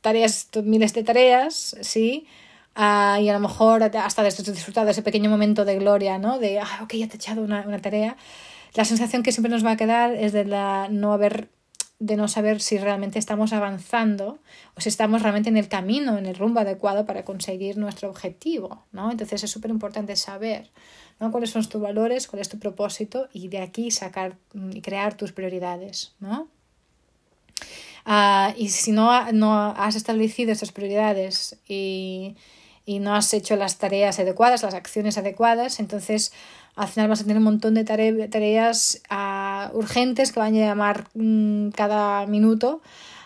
tareas, 0.00 0.48
miles 0.64 0.94
de 0.94 1.04
tareas, 1.04 1.76
¿sí? 1.82 2.26
Ah, 2.74 3.18
y 3.20 3.28
a 3.28 3.32
lo 3.32 3.40
mejor 3.40 3.82
hasta 3.82 4.22
disfrutar 4.22 4.84
de 4.84 4.92
ese 4.92 5.02
pequeño 5.02 5.28
momento 5.28 5.64
de 5.64 5.78
gloria, 5.78 6.18
¿no? 6.18 6.38
De, 6.38 6.60
ah, 6.60 6.80
ok, 6.82 6.94
ya 6.94 7.04
he 7.06 7.08
tachado 7.08 7.42
una, 7.42 7.62
una 7.66 7.80
tarea. 7.80 8.16
La 8.74 8.84
sensación 8.84 9.22
que 9.22 9.32
siempre 9.32 9.50
nos 9.50 9.64
va 9.64 9.72
a 9.72 9.76
quedar 9.76 10.14
es 10.14 10.32
de 10.32 10.44
la 10.44 10.88
no 10.90 11.12
haber 11.12 11.48
de 12.00 12.16
no 12.16 12.28
saber 12.28 12.60
si 12.60 12.78
realmente 12.78 13.18
estamos 13.18 13.52
avanzando 13.52 14.38
o 14.76 14.80
si 14.80 14.88
estamos 14.88 15.22
realmente 15.22 15.48
en 15.48 15.56
el 15.56 15.68
camino, 15.68 16.16
en 16.16 16.26
el 16.26 16.36
rumbo 16.36 16.60
adecuado 16.60 17.06
para 17.06 17.24
conseguir 17.24 17.76
nuestro 17.76 18.08
objetivo, 18.08 18.84
¿no? 18.92 19.10
Entonces 19.10 19.42
es 19.42 19.50
súper 19.50 19.70
importante 19.70 20.14
saber 20.14 20.70
¿no? 21.18 21.32
cuáles 21.32 21.50
son 21.50 21.66
tus 21.66 21.80
valores, 21.80 22.28
cuál 22.28 22.40
es 22.40 22.48
tu 22.48 22.58
propósito 22.58 23.28
y 23.32 23.48
de 23.48 23.60
aquí 23.60 23.90
sacar 23.90 24.36
mm, 24.54 24.76
y 24.76 24.80
crear 24.80 25.16
tus 25.16 25.32
prioridades, 25.32 26.14
¿no? 26.20 26.48
Ah, 28.04 28.54
y 28.56 28.68
si 28.68 28.92
no, 28.92 29.32
no 29.32 29.74
has 29.76 29.96
establecido 29.96 30.52
estas 30.52 30.72
prioridades 30.72 31.58
y, 31.66 32.36
y 32.86 33.00
no 33.00 33.14
has 33.14 33.34
hecho 33.34 33.56
las 33.56 33.76
tareas 33.76 34.18
adecuadas, 34.20 34.62
las 34.62 34.74
acciones 34.74 35.18
adecuadas, 35.18 35.80
entonces 35.80 36.32
al 36.78 36.86
final 36.86 37.08
vas 37.08 37.20
a 37.20 37.24
tener 37.24 37.38
un 37.38 37.42
montón 37.42 37.74
de 37.74 37.84
tareas 37.84 39.02
uh, 39.10 39.76
urgentes 39.76 40.30
que 40.30 40.38
van 40.38 40.54
a 40.54 40.58
llamar 40.58 41.08
um, 41.14 41.72
cada 41.72 42.24
minuto 42.26 42.80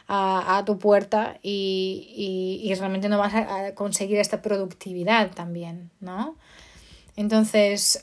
a, 0.09 0.63
tu 0.67 0.79
puerta 0.79 1.39
y, 1.43 2.73
realmente 2.79 3.09
no 3.09 3.19
vas 3.19 3.35
a, 3.35 3.75
conseguir 3.75 4.19
esta 4.19 4.43
productividad 4.43 5.31
también, 5.33 5.91
¿no? 6.01 6.37
Entonces, 7.17 8.03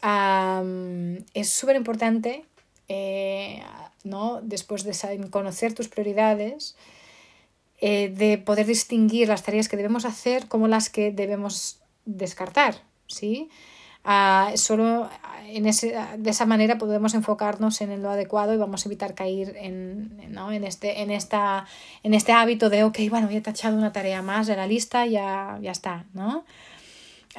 es 1.33 1.49
súper 1.49 1.75
importante, 1.75 2.45
eh, 2.87 3.61
¿no? 4.03 4.41
Después 4.41 4.83
de 4.83 5.29
conocer 5.29 5.73
tus 5.73 5.87
prioridades, 5.87 6.75
eh, 7.79 8.09
de 8.09 8.37
poder 8.39 8.65
distinguir 8.65 9.27
las 9.27 9.43
tareas 9.43 9.67
que 9.67 9.77
debemos 9.77 10.05
hacer 10.05 10.47
como 10.47 10.67
las 10.67 10.89
que 10.89 11.11
debemos 11.11 11.79
descartar, 12.05 12.81
¿sí? 13.07 13.49
Uh, 14.05 14.57
solo 14.57 15.09
en 15.51 15.65
ese, 15.65 15.95
de 16.17 16.29
esa 16.29 16.45
manera 16.45 16.77
podemos 16.77 17.13
enfocarnos 17.13 17.81
en 17.81 18.01
lo 18.01 18.09
adecuado 18.09 18.53
y 18.53 18.57
vamos 18.57 18.85
a 18.85 18.89
evitar 18.89 19.13
caer 19.13 19.55
en, 19.57 20.31
¿no? 20.31 20.51
en, 20.51 20.63
este, 20.63 21.01
en, 21.01 21.11
esta, 21.11 21.65
en 22.03 22.13
este 22.13 22.31
hábito 22.31 22.69
de, 22.69 22.83
ok, 22.83 22.97
bueno, 23.09 23.29
ya 23.29 23.37
he 23.37 23.41
tachado 23.41 23.77
una 23.77 23.91
tarea 23.91 24.21
más 24.21 24.47
de 24.47 24.55
la 24.55 24.67
lista, 24.67 25.05
ya, 25.05 25.57
ya 25.61 25.71
está, 25.71 26.05
¿no? 26.13 26.45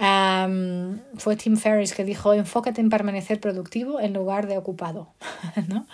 Fue 0.00 1.36
Tim 1.36 1.58
Ferriss 1.58 1.92
que 1.92 2.04
dijo, 2.04 2.32
enfócate 2.32 2.80
en 2.80 2.88
permanecer 2.88 3.38
productivo 3.38 4.00
en 4.00 4.14
lugar 4.14 4.46
de 4.46 4.56
ocupado. 4.56 5.12
¿no? 5.68 5.86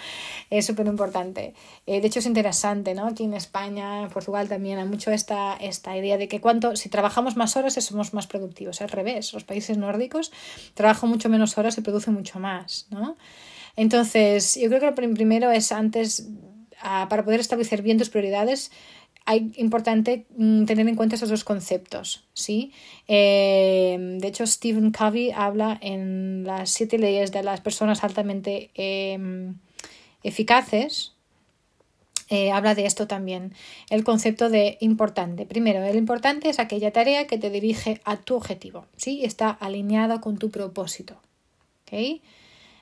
Es 0.48 0.66
súper 0.66 0.86
importante. 0.86 1.54
Eh, 1.86 2.00
de 2.00 2.06
hecho, 2.06 2.20
es 2.20 2.26
interesante, 2.26 2.94
¿no? 2.94 3.08
Aquí 3.08 3.24
en 3.24 3.34
España, 3.34 4.02
en 4.02 4.10
Portugal 4.10 4.48
también 4.48 4.78
hay 4.78 4.84
mucho 4.86 5.10
esta, 5.10 5.56
esta 5.56 5.96
idea 5.96 6.18
de 6.18 6.28
que 6.28 6.40
cuanto, 6.40 6.76
si 6.76 6.88
trabajamos 6.88 7.36
más 7.36 7.56
horas, 7.56 7.74
somos 7.74 8.14
más 8.14 8.28
productivos. 8.28 8.80
Al 8.80 8.90
revés, 8.90 9.32
los 9.32 9.42
países 9.42 9.76
nórdicos 9.76 10.30
trabajan 10.74 11.10
mucho 11.10 11.28
menos 11.28 11.58
horas 11.58 11.76
y 11.76 11.80
producen 11.80 12.14
mucho 12.14 12.38
más. 12.38 12.86
¿no? 12.90 13.16
Entonces, 13.74 14.54
yo 14.54 14.68
creo 14.68 14.78
que 14.80 14.86
lo 14.86 15.14
primero 15.14 15.50
es 15.50 15.72
antes, 15.72 16.28
ah, 16.80 17.08
para 17.10 17.24
poder 17.24 17.40
establecer 17.40 17.82
bien 17.82 17.98
tus 17.98 18.10
prioridades, 18.10 18.70
hay 19.26 19.52
importante 19.56 20.24
mm, 20.36 20.64
tener 20.64 20.88
en 20.88 20.94
cuenta 20.94 21.16
esos 21.16 21.28
dos 21.28 21.44
conceptos, 21.44 22.24
¿sí? 22.32 22.72
Eh, 23.08 23.98
de 24.20 24.28
hecho, 24.28 24.46
Stephen 24.46 24.92
Covey 24.92 25.32
habla 25.32 25.78
en 25.82 26.44
las 26.44 26.70
siete 26.70 26.96
leyes 26.96 27.32
de 27.32 27.42
las 27.42 27.60
personas 27.60 28.04
altamente 28.04 28.70
em, 28.74 29.56
eficaces, 30.22 31.12
eh, 32.28 32.52
habla 32.52 32.76
de 32.76 32.86
esto 32.86 33.08
también, 33.08 33.52
el 33.90 34.04
concepto 34.04 34.48
de 34.48 34.78
importante. 34.80 35.44
Primero, 35.44 35.82
el 35.82 35.96
importante 35.96 36.48
es 36.48 36.60
aquella 36.60 36.92
tarea 36.92 37.26
que 37.26 37.36
te 37.36 37.50
dirige 37.50 38.00
a 38.04 38.18
tu 38.18 38.36
objetivo, 38.36 38.86
¿sí? 38.96 39.24
Está 39.24 39.50
alineada 39.50 40.20
con 40.20 40.38
tu 40.38 40.50
propósito, 40.50 41.20
¿ok? 41.82 42.20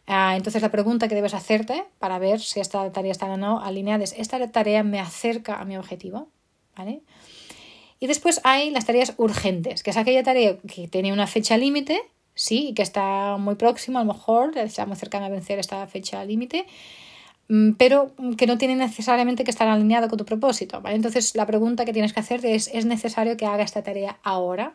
Ah, 0.07 0.37
entonces 0.37 0.61
la 0.61 0.71
pregunta 0.71 1.09
que 1.09 1.15
debes 1.15 1.35
hacerte 1.35 1.85
para 1.99 2.19
ver 2.19 2.41
si 2.41 2.61
esta 2.61 2.91
tarea 2.93 3.13
está 3.13 3.27
o 3.27 3.37
no 3.37 3.61
alineada 3.61 4.05
es, 4.05 4.15
¿esta 4.19 4.47
tarea 4.51 4.83
me 4.83 5.01
acerca 5.01 5.55
a 5.57 5.65
mi 5.65 5.77
objetivo? 5.77 6.29
¿Vale? 6.77 7.01
Y 8.01 8.07
después 8.07 8.41
hay 8.45 8.71
las 8.71 8.85
tareas 8.85 9.15
urgentes, 9.17 9.83
que 9.83 9.91
es 9.91 9.97
aquella 9.97 10.23
tarea 10.23 10.59
que 10.59 10.89
tiene 10.89 11.13
una 11.13 11.27
fecha 11.27 11.57
límite, 11.57 12.03
sí, 12.35 12.69
y 12.69 12.75
que 12.75 12.83
está 12.83 13.37
muy 13.39 13.55
próxima, 13.55 14.01
a 14.01 14.05
lo 14.05 14.13
mejor 14.13 14.59
está 14.59 14.85
muy 14.85 14.97
cercana 14.97 15.27
a 15.27 15.29
vencer 15.31 15.59
esta 15.59 15.87
fecha 15.87 16.23
límite, 16.25 16.67
mm, 17.49 17.73
pero 17.73 18.13
que 18.37 18.47
no 18.47 18.59
tiene 18.59 18.77
necesariamente 18.77 19.45
que 19.45 19.51
estar 19.51 19.69
alineado 19.69 20.09
con 20.09 20.19
tu 20.19 20.27
propósito. 20.27 20.83
¿vale? 20.83 20.97
Entonces 20.97 21.35
la 21.35 21.47
pregunta 21.47 21.85
que 21.87 21.95
tienes 21.95 22.13
que 22.13 22.21
hacer 22.21 22.45
es, 22.45 22.69
¿es 22.75 22.85
necesario 22.85 23.37
que 23.39 23.47
haga 23.47 23.63
esta 23.63 23.83
tarea 23.83 24.19
ahora? 24.23 24.75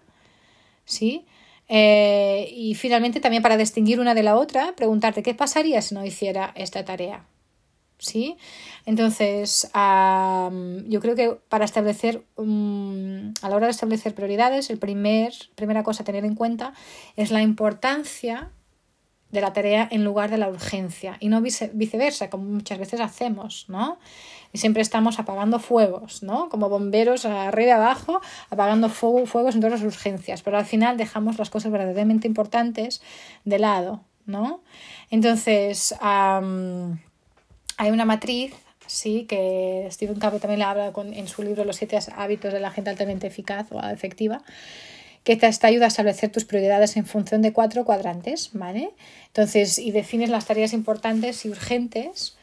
¿Sí? 0.85 1.25
Eh, 1.69 2.51
y 2.51 2.73
finalmente, 2.75 3.19
también 3.19 3.43
para 3.43 3.55
distinguir 3.55 3.99
una 3.99 4.15
de 4.15 4.23
la 4.23 4.35
otra, 4.35 4.73
preguntarte 4.75 5.23
qué 5.23 5.35
pasaría 5.35 5.81
si 5.81 5.95
no 5.95 6.03
hiciera 6.03 6.51
esta 6.55 6.83
tarea. 6.83 7.25
¿Sí? 7.99 8.37
Entonces, 8.85 9.69
yo 9.73 10.99
creo 11.01 11.15
que 11.15 11.37
para 11.49 11.65
establecer, 11.65 12.23
a 12.37 13.49
la 13.49 13.55
hora 13.55 13.67
de 13.67 13.71
establecer 13.71 14.15
prioridades, 14.15 14.69
el 14.69 14.79
primer, 14.79 15.33
primera 15.55 15.83
cosa 15.83 16.03
a 16.03 16.05
tener 16.05 16.23
en 16.23 16.33
cuenta 16.33 16.73
es 17.17 17.29
la 17.29 17.41
importancia 17.41 18.51
de 19.31 19.41
la 19.41 19.53
tarea 19.53 19.87
en 19.91 20.03
lugar 20.03 20.31
de 20.31 20.37
la 20.37 20.49
urgencia 20.49 21.17
y 21.19 21.29
no 21.29 21.41
viceversa, 21.41 22.29
como 22.29 22.45
muchas 22.45 22.79
veces 22.79 22.99
hacemos, 22.99 23.65
¿no? 23.67 23.99
Y 24.51 24.57
siempre 24.57 24.81
estamos 24.81 25.19
apagando 25.19 25.59
fuegos, 25.59 26.23
¿no? 26.23 26.49
Como 26.49 26.69
bomberos 26.69 27.25
arriba 27.25 27.67
y 27.67 27.71
abajo, 27.71 28.21
apagando 28.49 28.89
fuego, 28.89 29.25
fuegos 29.27 29.53
en 29.53 29.61
todas 29.61 29.79
las 29.79 29.95
urgencias, 29.95 30.41
pero 30.41 30.57
al 30.57 30.65
final 30.65 30.97
dejamos 30.97 31.37
las 31.37 31.51
cosas 31.51 31.71
verdaderamente 31.71 32.27
importantes 32.27 33.01
de 33.45 33.59
lado, 33.59 34.01
¿no? 34.25 34.61
Entonces, 35.11 35.93
hay 36.01 37.91
una 37.91 38.05
matriz, 38.05 38.55
sí, 38.87 39.25
que 39.29 39.87
Stephen 39.91 40.19
Covey 40.19 40.39
también 40.39 40.59
le 40.59 40.65
habla 40.65 40.91
con, 40.91 41.13
en 41.13 41.27
su 41.27 41.43
libro 41.43 41.63
Los 41.63 41.75
siete 41.75 41.99
hábitos 42.15 42.51
de 42.51 42.59
la 42.59 42.71
gente 42.71 42.89
altamente 42.89 43.27
eficaz 43.27 43.67
o 43.71 43.79
efectiva, 43.87 44.41
que 45.23 45.35
te, 45.35 45.47
ayuda 45.63 45.85
a 45.85 45.87
establecer 45.87 46.31
tus 46.31 46.45
prioridades 46.45 46.97
en 46.97 47.05
función 47.05 47.41
de 47.41 47.53
cuatro 47.53 47.85
cuadrantes, 47.85 48.51
¿vale? 48.53 48.91
Entonces, 49.27 49.77
y 49.79 49.91
defines 49.91 50.29
las 50.29 50.45
tareas 50.45 50.73
importantes 50.73 51.45
y 51.45 51.49
urgentes 51.49 52.35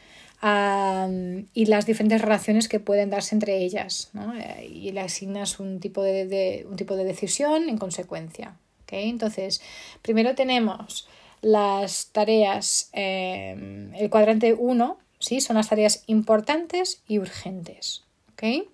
y 1.53 1.65
las 1.65 1.85
diferentes 1.87 2.21
relaciones 2.21 2.67
que 2.67 2.79
pueden 2.79 3.09
darse 3.09 3.33
entre 3.33 3.57
ellas, 3.57 4.09
¿no? 4.13 4.33
Y 4.61 4.91
le 4.91 5.01
asignas 5.01 5.59
un 5.59 5.79
tipo 5.79 6.03
de, 6.03 6.65
un 6.69 6.75
tipo 6.75 6.95
de 6.95 7.05
decisión 7.05 7.69
en 7.69 7.77
consecuencia, 7.77 8.55
¿ok? 8.83 8.93
Entonces, 8.93 9.61
primero 10.03 10.35
tenemos 10.35 11.07
las 11.41 12.07
tareas, 12.11 12.89
em, 12.93 13.93
el 13.95 14.09
cuadrante 14.11 14.53
1, 14.53 14.97
¿sí? 15.19 15.41
Son 15.41 15.55
las 15.55 15.69
tareas 15.69 16.03
importantes 16.05 17.01
y 17.07 17.17
urgentes, 17.17 18.03
¿ok? 18.33 18.67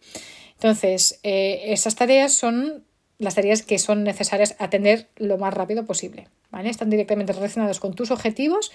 Entonces, 0.55 1.19
eh, 1.23 1.61
esas 1.67 1.95
tareas 1.95 2.33
son 2.33 2.83
las 3.23 3.35
tareas 3.35 3.63
que 3.63 3.79
son 3.79 4.03
necesarias 4.03 4.55
atender 4.59 5.09
lo 5.15 5.37
más 5.37 5.53
rápido 5.53 5.85
posible. 5.85 6.27
¿vale? 6.51 6.69
Están 6.69 6.89
directamente 6.89 7.33
relacionadas 7.33 7.79
con 7.79 7.93
tus 7.93 8.11
objetivos 8.11 8.71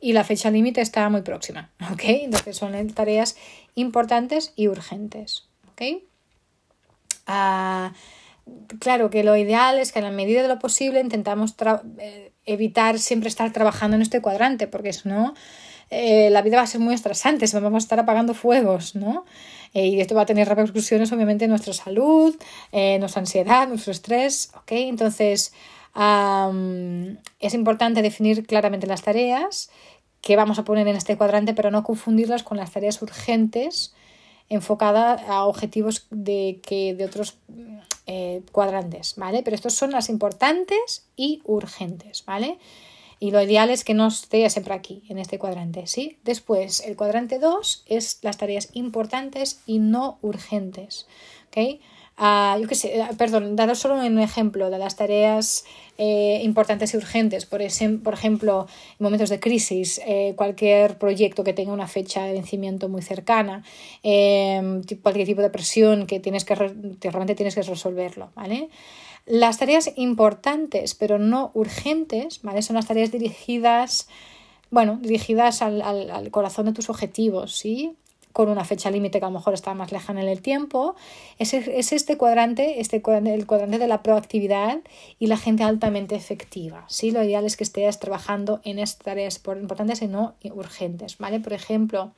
y 0.00 0.12
la 0.12 0.24
fecha 0.24 0.50
límite 0.50 0.80
está 0.80 1.08
muy 1.08 1.22
próxima. 1.22 1.70
Entonces 2.02 2.56
son 2.56 2.88
tareas 2.88 3.36
importantes 3.74 4.52
y 4.56 4.68
urgentes. 4.68 5.46
Ah, 7.26 7.92
claro 8.80 9.10
que 9.10 9.24
lo 9.24 9.36
ideal 9.36 9.78
es 9.78 9.92
que 9.92 10.00
a 10.00 10.02
la 10.02 10.10
medida 10.10 10.42
de 10.42 10.48
lo 10.48 10.58
posible 10.58 11.00
intentamos 11.00 11.54
eh, 11.98 12.32
evitar 12.44 12.98
siempre 12.98 13.28
estar 13.28 13.52
trabajando 13.52 13.96
en 13.96 14.02
este 14.02 14.20
cuadrante, 14.20 14.66
porque 14.66 14.92
si 14.92 15.08
no, 15.08 15.34
eh, 15.90 16.30
la 16.30 16.42
vida 16.42 16.56
va 16.56 16.62
a 16.62 16.66
ser 16.66 16.80
muy 16.80 16.94
estresante, 16.94 17.46
vamos 17.54 17.74
a 17.74 17.84
estar 17.84 18.00
apagando 18.00 18.34
fuegos, 18.34 18.94
¿no? 18.94 19.24
Eh, 19.74 19.86
y 19.86 20.00
esto 20.00 20.14
va 20.14 20.22
a 20.22 20.26
tener 20.26 20.48
repercusiones 20.48 21.12
obviamente 21.12 21.44
en 21.44 21.50
nuestra 21.50 21.72
salud, 21.72 22.34
en 22.72 23.00
nuestra 23.00 23.20
ansiedad, 23.20 23.68
nuestro 23.68 23.92
estrés, 23.92 24.50
¿ok? 24.56 24.72
Entonces 24.72 25.52
es 25.92 27.54
importante 27.54 28.00
definir 28.00 28.46
claramente 28.46 28.86
las 28.86 29.02
tareas 29.02 29.70
que 30.20 30.36
vamos 30.36 30.58
a 30.58 30.64
poner 30.64 30.86
en 30.86 30.96
este 30.96 31.16
cuadrante, 31.16 31.54
pero 31.54 31.70
no 31.70 31.82
confundirlas 31.82 32.42
con 32.42 32.58
las 32.58 32.70
tareas 32.70 33.00
urgentes 33.02 33.92
enfocadas 34.48 35.22
a 35.28 35.44
objetivos 35.44 36.06
de, 36.10 36.60
que, 36.62 36.94
de 36.94 37.04
otros 37.04 37.38
eh, 38.06 38.42
cuadrantes, 38.52 39.14
¿vale? 39.16 39.42
Pero 39.42 39.54
estos 39.54 39.74
son 39.74 39.92
las 39.92 40.08
importantes 40.08 41.06
y 41.16 41.40
urgentes, 41.44 42.24
¿vale? 42.24 42.58
Y 43.20 43.30
lo 43.32 43.42
ideal 43.42 43.68
es 43.68 43.84
que 43.84 43.92
no 43.92 44.08
esté 44.08 44.48
siempre 44.48 44.74
aquí, 44.74 45.04
en 45.10 45.18
este 45.18 45.38
cuadrante, 45.38 45.86
¿sí? 45.86 46.16
Después, 46.24 46.80
el 46.80 46.96
cuadrante 46.96 47.38
2 47.38 47.84
es 47.86 48.18
las 48.22 48.38
tareas 48.38 48.70
importantes 48.72 49.60
y 49.66 49.78
no 49.78 50.18
urgentes, 50.22 51.06
¿ok? 51.48 51.78
Ah, 52.22 52.58
yo 52.60 52.68
qué 52.68 52.74
sé, 52.74 53.00
ah, 53.00 53.10
perdón, 53.16 53.56
daros 53.56 53.78
solo 53.78 53.94
un 53.94 54.18
ejemplo 54.18 54.68
de 54.68 54.78
las 54.78 54.94
tareas 54.94 55.64
eh, 55.96 56.42
importantes 56.44 56.92
y 56.92 56.98
urgentes. 56.98 57.46
Por, 57.46 57.62
por 58.02 58.14
ejemplo, 58.14 58.66
en 58.98 59.04
momentos 59.04 59.30
de 59.30 59.40
crisis, 59.40 60.00
eh, 60.06 60.34
cualquier 60.36 60.98
proyecto 60.98 61.44
que 61.44 61.54
tenga 61.54 61.72
una 61.72 61.86
fecha 61.88 62.24
de 62.24 62.34
vencimiento 62.34 62.90
muy 62.90 63.00
cercana, 63.00 63.64
em, 64.02 64.82
cualquier 65.02 65.26
tipo 65.26 65.40
de 65.40 65.48
presión 65.48 66.06
que, 66.06 66.20
tienes 66.20 66.44
que, 66.44 66.54
realmente 66.54 67.34
tienes 67.34 67.54
que 67.54 67.62
resolverlo, 67.62 68.30
¿vale? 68.34 68.68
Las 69.30 69.58
tareas 69.58 69.92
importantes 69.94 70.96
pero 70.96 71.20
no 71.20 71.52
urgentes, 71.54 72.42
¿vale? 72.42 72.62
Son 72.62 72.74
las 72.74 72.86
tareas 72.86 73.12
dirigidas, 73.12 74.08
bueno, 74.72 74.98
dirigidas 75.00 75.62
al, 75.62 75.82
al, 75.82 76.10
al 76.10 76.32
corazón 76.32 76.66
de 76.66 76.72
tus 76.72 76.90
objetivos, 76.90 77.54
¿sí? 77.54 77.96
con 78.32 78.48
una 78.48 78.64
fecha 78.64 78.90
límite 78.90 79.20
que 79.20 79.24
a 79.24 79.28
lo 79.28 79.38
mejor 79.38 79.54
está 79.54 79.72
más 79.74 79.92
lejana 79.92 80.20
en 80.22 80.28
el 80.28 80.42
tiempo, 80.42 80.94
es, 81.38 81.54
es 81.54 81.92
este 81.92 82.16
cuadrante, 82.16 82.80
este 82.80 82.96
el 82.96 83.46
cuadrante 83.46 83.78
de 83.78 83.86
la 83.86 84.02
proactividad 84.02 84.78
y 85.20 85.26
la 85.26 85.36
gente 85.36 85.62
altamente 85.62 86.16
efectiva. 86.16 86.84
¿sí? 86.88 87.12
Lo 87.12 87.22
ideal 87.22 87.44
es 87.44 87.56
que 87.56 87.64
estés 87.64 87.98
trabajando 87.98 88.60
en 88.64 88.78
estas 88.80 89.04
tareas 89.04 89.40
importantes 89.44 90.02
y 90.02 90.08
no 90.08 90.34
urgentes. 90.42 91.18
¿vale? 91.18 91.38
Por 91.38 91.52
ejemplo, 91.52 92.12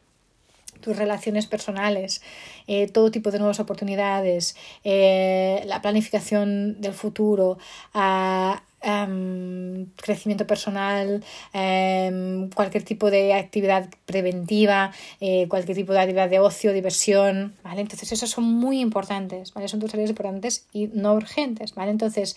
tus 0.83 0.97
relaciones 0.97 1.47
personales, 1.47 2.21
eh, 2.67 2.89
todo 2.89 3.11
tipo 3.11 3.31
de 3.31 3.39
nuevas 3.39 3.61
oportunidades, 3.61 4.57
eh, 4.85 5.63
la 5.67 5.81
planificación 5.81 6.81
del 6.81 6.93
futuro, 6.93 7.59
a 7.95 8.63
Em, 8.85 9.87
crecimiento 9.95 10.45
personal, 10.45 11.23
em, 11.53 12.51
cualquier 12.51 12.83
tipo 12.83 13.13
de 13.13 13.33
actividad 13.33 13.89
preventiva, 14.07 14.91
eh, 15.21 15.47
cualquier 15.49 15.77
tipo 15.77 15.93
de 15.93 16.01
actividad 16.01 16.29
de 16.29 16.41
ocio, 16.41 16.73
diversión, 16.73 17.55
¿vale? 17.63 17.81
Entonces 17.81 18.11
esos 18.11 18.31
son 18.31 18.43
muy 18.45 18.81
importantes, 18.81 19.55
¿vale? 19.55 19.69
Son 19.69 19.79
tus 19.79 19.95
áreas 19.95 20.11
importantes 20.11 20.67
y 20.73 20.89
no 20.89 21.15
urgentes, 21.15 21.77
¿vale? 21.77 21.93
Entonces 21.93 22.37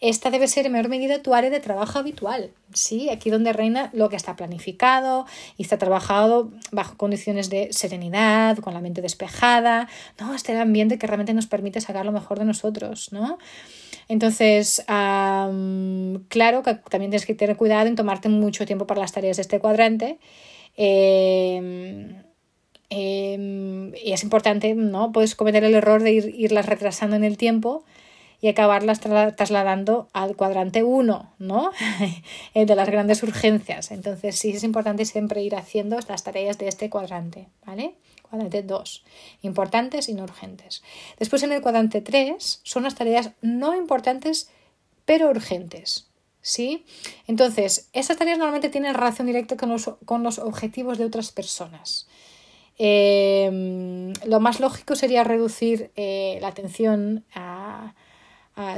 esta 0.00 0.30
debe 0.30 0.48
ser 0.48 0.66
en 0.66 0.72
menor 0.72 0.90
medida 0.90 1.22
tu 1.22 1.34
área 1.34 1.50
de 1.50 1.60
trabajo 1.60 1.98
habitual, 1.98 2.50
¿sí? 2.72 3.08
Aquí 3.10 3.30
donde 3.30 3.52
reina 3.52 3.90
lo 3.92 4.08
que 4.08 4.16
está 4.16 4.36
planificado 4.36 5.24
y 5.56 5.62
está 5.62 5.78
trabajado 5.78 6.50
bajo 6.72 6.96
condiciones 6.96 7.48
de 7.48 7.72
serenidad, 7.72 8.58
con 8.58 8.74
la 8.74 8.80
mente 8.80 9.00
despejada, 9.00 9.88
¿no? 10.20 10.34
Este 10.34 10.58
ambiente 10.58 10.98
que 10.98 11.06
realmente 11.06 11.32
nos 11.32 11.46
permite 11.46 11.80
sacar 11.80 12.04
lo 12.04 12.12
mejor 12.12 12.38
de 12.38 12.44
nosotros, 12.44 13.12
¿no? 13.12 13.38
Entonces, 14.08 14.84
claro 14.86 16.62
que 16.62 16.74
también 16.74 17.10
tienes 17.10 17.24
que 17.24 17.34
tener 17.34 17.56
cuidado 17.56 17.86
en 17.86 17.96
tomarte 17.96 18.28
mucho 18.28 18.66
tiempo 18.66 18.86
para 18.86 19.00
las 19.00 19.12
tareas 19.12 19.36
de 19.36 19.42
este 19.42 19.60
cuadrante. 19.60 20.18
Em, 20.76 22.22
em, 22.90 23.94
y 23.94 24.12
es 24.12 24.22
importante, 24.22 24.74
¿no? 24.74 25.12
Puedes 25.12 25.34
cometer 25.34 25.64
el 25.64 25.74
error 25.74 26.02
de 26.02 26.12
ir, 26.12 26.34
irlas 26.36 26.66
retrasando 26.66 27.16
en 27.16 27.24
el 27.24 27.38
tiempo 27.38 27.84
y 28.44 28.48
acabarlas 28.48 29.00
trasladando 29.00 30.10
al 30.12 30.36
cuadrante 30.36 30.82
1, 30.82 31.34
¿no? 31.38 31.70
de 32.54 32.74
las 32.74 32.90
grandes 32.90 33.22
urgencias. 33.22 33.90
Entonces, 33.90 34.36
sí 34.36 34.50
es 34.50 34.64
importante 34.64 35.06
siempre 35.06 35.42
ir 35.42 35.56
haciendo 35.56 35.98
las 36.08 36.24
tareas 36.24 36.58
de 36.58 36.68
este 36.68 36.90
cuadrante, 36.90 37.48
¿vale? 37.64 37.94
Cuadrante 38.20 38.62
2, 38.62 39.02
importantes 39.40 40.10
y 40.10 40.12
no 40.12 40.24
urgentes. 40.24 40.82
Después 41.18 41.42
en 41.42 41.52
el 41.52 41.62
cuadrante 41.62 42.02
3 42.02 42.60
son 42.62 42.82
las 42.82 42.96
tareas 42.96 43.30
no 43.40 43.74
importantes 43.74 44.50
pero 45.06 45.30
urgentes. 45.30 46.10
¿Sí? 46.42 46.84
Entonces, 47.26 47.88
esas 47.94 48.18
tareas 48.18 48.36
normalmente 48.36 48.68
tienen 48.68 48.92
relación 48.92 49.26
directa 49.26 49.56
con 49.56 49.70
los, 49.70 50.38
objetivos 50.38 50.98
de 50.98 51.06
otras 51.06 51.32
personas. 51.32 52.08
Em, 52.76 54.12
lo 54.26 54.38
más 54.40 54.60
lógico 54.60 54.96
sería 54.96 55.24
reducir 55.24 55.92
eh, 55.96 56.36
la 56.42 56.48
atención 56.48 57.24
a, 57.34 57.94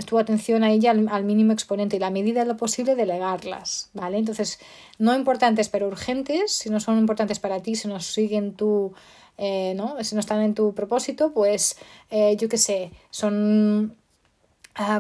tu 0.06 0.18
atención 0.18 0.64
a 0.64 0.70
ella 0.70 0.90
al, 0.90 1.24
mínimo 1.24 1.52
exponente 1.52 1.96
y 1.96 1.98
la 1.98 2.10
medida 2.10 2.40
de 2.40 2.46
lo 2.46 2.56
posible 2.56 2.94
delegarlas, 2.94 3.90
¿vale? 3.92 4.16
Entonces, 4.16 4.58
no 4.98 5.14
importantes 5.14 5.68
pero 5.68 5.86
urgentes, 5.88 6.52
si 6.52 6.70
no 6.70 6.80
son 6.80 6.98
importantes 6.98 7.38
para 7.38 7.60
ti, 7.60 7.76
si 7.76 7.88
no 7.88 8.00
siguen 8.00 8.54
tu, 8.54 8.94
eh, 9.36 9.74
¿no? 9.76 10.02
Si 10.02 10.14
no 10.14 10.20
están 10.20 10.40
en 10.40 10.54
tu 10.54 10.72
propósito, 10.72 11.32
pues 11.32 11.76
eh, 12.10 12.36
yo 12.36 12.48
qué 12.48 12.58
sé, 12.58 12.90
son 13.10 13.96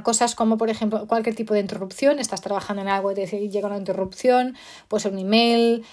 cosas 0.02 0.34
como, 0.34 0.56
por 0.56 0.70
ejemplo, 0.70 1.06
cualquier 1.06 1.34
tipo 1.34 1.52
de 1.52 1.60
interrupción, 1.60 2.18
estás 2.18 2.40
trabajando 2.40 2.82
en 2.82 2.88
algo 2.88 3.12
y 3.12 3.14
te 3.14 3.26
llega 3.26 3.68
una 3.68 3.76
interrupción, 3.76 4.56
puede 4.88 5.08
un 5.08 5.18
email, 5.18 5.84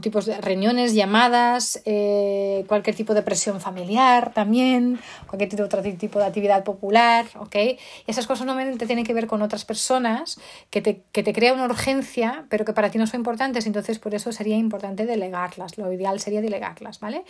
tipos 0.00 0.26
de 0.26 0.40
reuniones, 0.40 0.94
llamadas, 0.94 1.82
eh, 1.84 2.64
cualquier 2.68 2.96
tipo 2.96 3.12
de 3.12 3.22
presión 3.22 3.60
familiar 3.60 4.32
también, 4.32 4.98
cualquier 5.26 5.50
tipo, 5.50 5.62
otro 5.62 5.82
tipo 5.82 6.18
de 6.18 6.24
actividad 6.24 6.64
popular, 6.64 7.26
¿ok? 7.38 7.54
Y 7.56 7.78
esas 8.06 8.26
cosas 8.26 8.46
normalmente 8.46 8.86
tienen 8.86 9.04
que 9.04 9.12
ver 9.12 9.26
con 9.26 9.42
otras 9.42 9.64
personas 9.64 10.40
que 10.70 10.80
te, 10.80 11.02
que 11.12 11.22
te 11.22 11.32
crea 11.32 11.52
una 11.52 11.66
urgencia, 11.66 12.46
pero 12.48 12.64
que 12.64 12.72
para 12.72 12.90
ti 12.90 12.98
no 12.98 13.06
son 13.06 13.20
importantes, 13.20 13.66
entonces 13.66 13.98
por 13.98 14.14
eso 14.14 14.32
sería 14.32 14.56
importante 14.56 15.04
delegarlas, 15.04 15.76
lo 15.76 15.92
ideal 15.92 16.18
sería 16.20 16.40
delegarlas, 16.40 17.00
¿vale? 17.00 17.24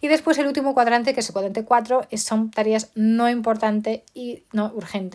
Y 0.00 0.08
después 0.08 0.36
el 0.38 0.46
último 0.46 0.74
cuadrante, 0.74 1.14
que 1.14 1.20
es 1.20 1.28
el 1.28 1.32
cuadrante 1.32 1.64
4, 1.64 2.08
son 2.16 2.50
tareas 2.50 2.90
no 2.94 3.30
importantes 3.30 4.00
y 4.14 4.44
no 4.52 4.72
urgentes 4.74 5.11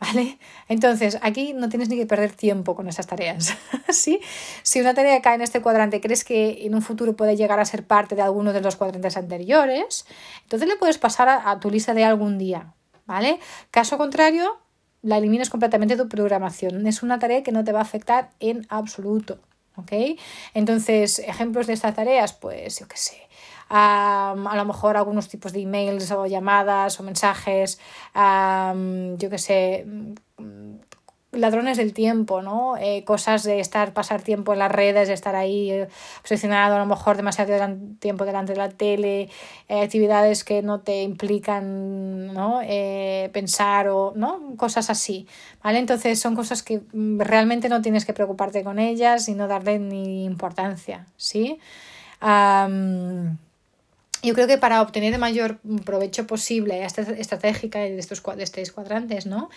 ¿Vale? 0.00 0.38
Entonces, 0.68 1.18
aquí 1.20 1.52
no 1.52 1.68
tienes 1.68 1.90
ni 1.90 1.96
que 1.96 2.06
perder 2.06 2.32
tiempo 2.32 2.74
con 2.74 2.88
esas 2.88 3.06
tareas. 3.06 3.54
¿sí? 3.90 4.20
Si 4.62 4.80
una 4.80 4.94
tarea 4.94 5.20
cae 5.20 5.34
en 5.34 5.42
este 5.42 5.60
cuadrante, 5.60 6.00
crees 6.00 6.24
que 6.24 6.64
en 6.64 6.74
un 6.74 6.80
futuro 6.80 7.16
puede 7.16 7.36
llegar 7.36 7.60
a 7.60 7.64
ser 7.66 7.86
parte 7.86 8.14
de 8.14 8.22
alguno 8.22 8.54
de 8.54 8.62
los 8.62 8.76
cuadrantes 8.76 9.18
anteriores, 9.18 10.06
entonces 10.42 10.68
le 10.68 10.76
puedes 10.76 10.96
pasar 10.96 11.28
a, 11.28 11.60
tu 11.60 11.70
lista 11.70 11.92
de 11.92 12.04
algún 12.04 12.38
día. 12.38 12.72
¿Vale? 13.06 13.40
Caso 13.70 13.98
contrario, 13.98 14.58
la 15.02 15.18
eliminas 15.18 15.50
completamente 15.50 15.96
de 15.96 16.02
tu 16.02 16.08
programación. 16.08 16.86
Es 16.86 17.02
una 17.02 17.18
tarea 17.18 17.42
que 17.42 17.52
no 17.52 17.64
te 17.64 17.72
va 17.72 17.80
a 17.80 17.82
afectar 17.82 18.30
en 18.40 18.66
absoluto. 18.70 19.38
¿Ok? 19.76 19.92
Entonces, 20.54 21.18
ejemplos 21.18 21.66
de 21.66 21.74
estas 21.74 21.94
tareas, 21.94 22.32
pues 22.32 22.78
yo 22.78 22.88
qué 22.88 22.96
sé 22.96 23.29
a 23.70 24.34
lo 24.56 24.64
mejor 24.64 24.96
algunos 24.96 25.28
tipos 25.28 25.52
de 25.52 25.62
emails 25.62 26.10
o 26.10 26.26
llamadas 26.26 26.98
o 27.00 27.02
mensajes, 27.02 27.78
yo 28.14 29.30
qué 29.30 29.38
sé, 29.38 29.86
mm, 29.86 30.80
ladrones 31.32 31.76
del 31.76 31.92
tiempo, 31.92 32.42
¿no? 32.42 32.76
Eh, 32.76 33.04
cosas 33.04 33.44
de 33.44 33.60
estar, 33.60 33.92
pasar 33.92 34.22
tiempo 34.22 34.52
en 34.52 34.58
las 34.58 34.72
redes, 34.72 35.08
de 35.08 35.14
estar 35.14 35.36
ahí 35.36 35.70
eh, 35.70 35.88
posicionado 36.22 36.76
a 36.76 36.78
lo 36.78 36.86
mejor 36.86 37.16
demasiado 37.16 37.52
tiempo 38.00 38.24
delante 38.24 38.52
de 38.52 38.58
la 38.58 38.68
tele, 38.68 39.28
eh, 39.68 39.82
actividades 39.82 40.42
que 40.42 40.62
no 40.62 40.80
te 40.80 41.02
implican, 41.02 42.32
¿no? 42.34 42.60
pensar 43.32 43.88
o, 43.88 44.12
¿no? 44.16 44.56
Cosas 44.56 44.90
así, 44.90 45.26
¿vale? 45.62 45.78
Entonces 45.78 46.18
son 46.18 46.34
cosas 46.34 46.62
que 46.62 46.82
mm, 46.92 47.20
realmente 47.20 47.68
no 47.68 47.80
tienes 47.82 48.04
que 48.04 48.12
preocuparte 48.12 48.64
con 48.64 48.78
ellas 48.78 49.28
y 49.28 49.34
no 49.34 49.46
darle 49.46 49.78
ni 49.78 50.24
importancia, 50.24 51.06
¿sí? 51.16 51.58
Yo 54.22 54.34
creo 54.34 54.46
que 54.46 54.58
para 54.58 54.82
obtener 54.82 55.12
el 55.14 55.20
mayor 55.20 55.58
provecho 55.84 56.26
posible 56.26 56.84
estratégica 56.84 57.78
de 57.78 57.98
estos, 57.98 58.22
de 58.36 58.42
estos 58.42 58.72
cuadrantes, 58.72 59.26
¿no? 59.26 59.50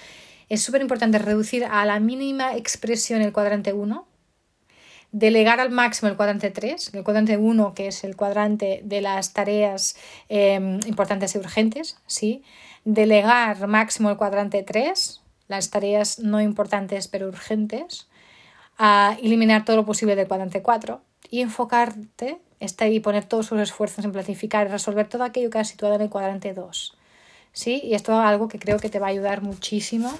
Es 0.49 0.61
súper 0.61 0.81
importante 0.81 1.17
reducir 1.19 1.65
a 1.65 1.85
la 1.85 1.99
mínima 1.99 2.55
expresión 2.55 3.21
el 3.21 3.33
cuadrante 3.33 3.73
1, 3.73 4.07
delegar 5.11 5.59
al 5.59 5.69
máximo 5.69 6.09
el 6.09 6.17
cuadrante 6.17 6.51
3, 6.51 6.93
el 6.93 7.03
cuadrante 7.03 7.37
1 7.37 7.73
que 7.75 7.87
es 7.87 8.03
el 8.03 8.15
cuadrante 8.15 8.81
de 8.83 9.01
las 9.01 9.33
tareas 9.33 9.95
em, 10.27 10.79
importantes 10.85 11.35
y 11.35 11.37
urgentes, 11.37 11.97
¿sí? 12.07 12.43
delegar 12.83 13.67
máximo 13.67 14.09
el 14.09 14.17
cuadrante 14.17 14.63
3, 14.63 15.21
las 15.47 15.69
tareas 15.69 16.19
no 16.19 16.41
importantes 16.41 17.07
pero 17.07 17.27
urgentes, 17.27 18.07
a 18.77 19.17
eliminar 19.21 19.65
todo 19.65 19.75
lo 19.77 19.85
posible 19.85 20.15
del 20.15 20.27
cuadrante 20.27 20.61
4 20.61 21.01
y 21.29 21.41
enfocarte 21.41 22.41
está 22.65 22.87
y 22.87 22.99
poner 22.99 23.25
todos 23.25 23.47
sus 23.47 23.59
esfuerzos 23.59 24.05
en 24.05 24.11
planificar 24.11 24.67
y 24.67 24.69
resolver 24.69 25.07
todo 25.07 25.23
aquello 25.23 25.49
que 25.49 25.59
has 25.59 25.67
situado 25.67 25.95
en 25.95 26.01
el 26.01 26.09
cuadrante 26.09 26.53
2. 26.53 26.97
¿Sí? 27.51 27.81
Y 27.83 27.93
esto 27.93 28.13
es 28.13 28.25
algo 28.25 28.47
que 28.47 28.57
creo 28.57 28.79
que 28.79 28.89
te 28.89 28.97
va 28.99 29.07
a 29.07 29.09
ayudar 29.11 29.43
muchísimo 29.43 30.11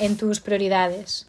en 0.00 0.16
tus 0.16 0.40
prioridades. 0.40 1.26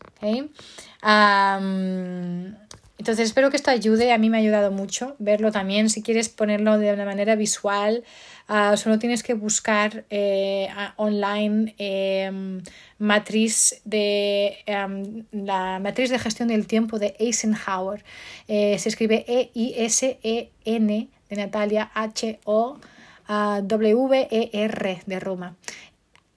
Entonces 2.97 3.27
espero 3.27 3.49
que 3.49 3.57
esto 3.57 3.71
ayude, 3.71 4.13
a 4.13 4.19
mí 4.19 4.29
me 4.29 4.37
ha 4.37 4.39
ayudado 4.39 4.71
mucho 4.71 5.15
verlo 5.17 5.51
también, 5.51 5.89
si 5.89 6.03
quieres 6.03 6.29
ponerlo 6.29 6.77
de 6.77 6.93
una 6.93 7.05
manera 7.05 7.35
visual, 7.35 8.03
uh, 8.47 8.77
solo 8.77 8.99
tienes 8.99 9.23
que 9.23 9.33
buscar 9.33 10.05
eh, 10.11 10.69
online 10.97 11.73
em, 11.79 12.61
matriz 12.99 13.81
de 13.83 14.57
em, 14.67 15.25
la 15.31 15.79
matriz 15.79 16.11
de 16.11 16.19
gestión 16.19 16.49
del 16.49 16.67
tiempo 16.67 16.99
de 16.99 17.15
Eisenhower. 17.19 18.03
Eh, 18.47 18.77
se 18.77 18.89
escribe 18.89 19.25
E-I-S-E-N 19.27 21.09
de 21.29 21.35
Natalia 21.35 21.89
H-O-W-E-R 21.95 22.43
de 25.05 25.19
Roma. 25.19 25.55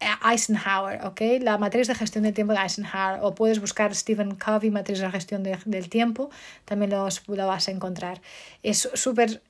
Eisenhower, 0.01 1.05
¿ok? 1.07 1.21
La 1.41 1.57
matriz 1.57 1.89
de 1.89 1.95
gestión 1.95 2.25
del 2.25 2.35
tiempo 2.35 2.53
de 2.53 2.61
Eisenhower. 2.61 3.21
O 3.23 3.35
puedes 3.35 3.61
buscar 3.61 3.95
Stephen 3.95 4.35
Covey, 4.35 4.71
matriz 4.71 5.01
de 5.01 5.11
gestión 5.11 5.43
del 5.43 5.89
tiempo, 5.89 6.31
también 6.65 6.91
los, 6.91 7.27
lo 7.29 7.47
vas 7.47 7.69
a 7.69 7.71
encontrar. 7.71 8.21
Es 8.63 8.89
súper 8.95 9.43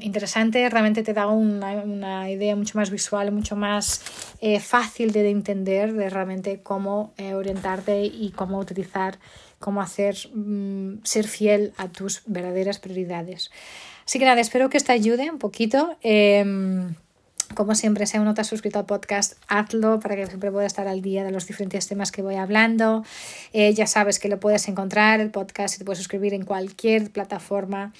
interesante, 0.00 0.68
realmente 0.70 1.02
te 1.02 1.12
da 1.12 1.26
una, 1.26 1.72
una, 1.72 2.30
idea 2.30 2.56
mucho 2.56 2.78
más 2.78 2.90
visual, 2.90 3.32
mucho 3.32 3.54
más 3.54 4.02
eh, 4.40 4.60
fácil 4.60 5.12
de, 5.12 5.28
entender 5.28 5.92
de 5.92 6.08
realmente 6.08 6.60
cómo 6.62 7.12
eh, 7.18 7.34
orientarte 7.34 8.04
y 8.04 8.32
cómo 8.34 8.58
utilizar, 8.58 9.18
cómo 9.58 9.82
hacer, 9.82 10.16
mm, 10.32 11.00
ser 11.04 11.28
fiel 11.28 11.74
a 11.76 11.88
tus 11.88 12.22
verdaderas 12.26 12.78
prioridades. 12.78 13.50
Así 14.06 14.18
que 14.18 14.24
nada, 14.24 14.40
espero 14.40 14.70
que 14.70 14.78
esto 14.78 14.92
ayude 14.92 15.30
un 15.30 15.38
poquito. 15.38 15.96
Em, 16.02 16.94
como 17.54 17.74
siempre, 17.74 18.06
si 18.06 18.16
aún 18.16 18.26
no 18.26 18.34
te 18.34 18.42
has 18.42 18.46
suscrito 18.46 18.78
al 18.78 18.86
podcast, 18.86 19.34
hazlo 19.48 20.00
para 20.00 20.16
que 20.16 20.26
siempre 20.26 20.50
pueda 20.50 20.66
estar 20.66 20.86
al 20.86 21.02
día 21.02 21.24
de 21.24 21.32
los 21.32 21.46
diferentes 21.46 21.86
temas 21.88 22.12
que 22.12 22.22
voy 22.22 22.36
hablando. 22.36 23.04
Eh, 23.52 23.74
ya 23.74 23.86
sabes 23.86 24.18
que 24.18 24.28
lo 24.28 24.38
puedes 24.38 24.68
encontrar, 24.68 25.20
el 25.20 25.30
podcast, 25.30 25.74
y 25.74 25.78
te 25.78 25.84
puedes 25.84 25.98
suscribir 25.98 26.32
en 26.34 26.44
cualquier 26.44 27.10
plataforma 27.10 27.92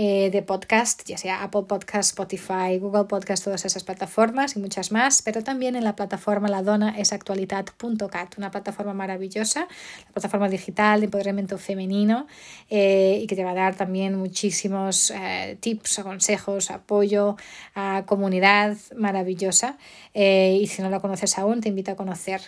eh, 0.00 0.30
de 0.30 0.42
podcast, 0.42 1.02
ya 1.06 1.18
sea 1.18 1.42
Apple 1.42 1.62
Podcast, 1.66 2.10
Spotify, 2.10 2.78
Google 2.78 3.06
Podcast, 3.06 3.42
todas 3.42 3.64
esas 3.64 3.82
plataformas 3.82 4.54
y 4.54 4.60
muchas 4.60 4.92
más, 4.92 5.22
pero 5.22 5.42
también 5.42 5.74
en 5.74 5.82
la 5.82 5.96
plataforma 5.96 6.46
la 6.46 6.62
dona 6.62 6.96
es 6.96 7.12
actualidad.cat, 7.12 8.38
una 8.38 8.52
plataforma 8.52 8.94
maravillosa, 8.94 9.66
la 10.06 10.12
plataforma 10.12 10.48
digital 10.48 11.00
de 11.00 11.06
empoderamiento 11.06 11.58
femenino 11.58 12.28
eh, 12.70 13.18
y 13.20 13.26
que 13.26 13.34
te 13.34 13.42
va 13.42 13.50
a 13.50 13.54
dar 13.54 13.74
también 13.74 14.14
muchísimos 14.14 15.10
eh, 15.10 15.58
tips, 15.58 15.98
consejos, 16.04 16.70
apoyo 16.70 17.34
a 17.74 18.04
comunidad 18.06 18.76
maravillosa 18.96 19.78
y 20.14 20.66
si 20.66 20.82
no 20.82 20.90
la 20.90 20.98
conoces 20.98 21.38
aún 21.38 21.60
te 21.60 21.68
invito 21.68 21.92
a 21.92 21.96
conocer. 21.96 22.40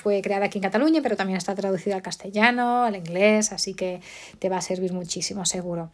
fue 0.00 0.22
creada 0.22 0.46
aquí 0.46 0.58
en 0.58 0.62
Cataluña, 0.62 1.00
pero 1.02 1.16
también 1.16 1.36
está 1.36 1.54
traducida 1.54 1.96
al 1.96 2.02
castellano, 2.02 2.84
al 2.84 2.94
inglés, 2.94 3.52
así 3.52 3.74
que 3.74 4.00
te 4.38 4.48
va 4.48 4.58
a 4.58 4.60
servir 4.60 4.92
muchísimo 4.92 5.46
seguro 5.46 5.90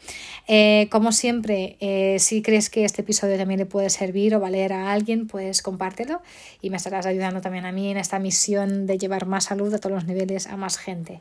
como 0.89 1.13
siempre, 1.13 1.77
eh, 1.81 2.19
si 2.19 2.43
crees 2.43 2.71
que 2.71 2.85
este 2.85 3.03
episodio 3.03 3.37
también 3.37 3.59
le 3.59 3.67
puede 3.67 3.91
servir 3.91 4.35
o 4.35 4.41
valer 4.41 4.73
a 4.73 4.93
alguien, 4.93 5.27
pues 5.27 5.63
compártelo 5.63 6.23
y 6.61 6.71
me 6.71 6.77
estarás 6.77 7.07
ayudando 7.07 7.41
también 7.41 7.67
a 7.67 7.73
mí 7.73 7.91
en 7.91 7.97
esta 7.97 8.19
misión 8.19 8.87
de 8.87 8.99
llevar 8.99 9.27
más 9.27 9.45
salud 9.45 9.73
a 9.75 9.79
todos 9.79 9.95
los 9.95 10.07
niveles 10.07 10.47
a 10.47 10.57
más 10.57 10.79
gente. 10.79 11.21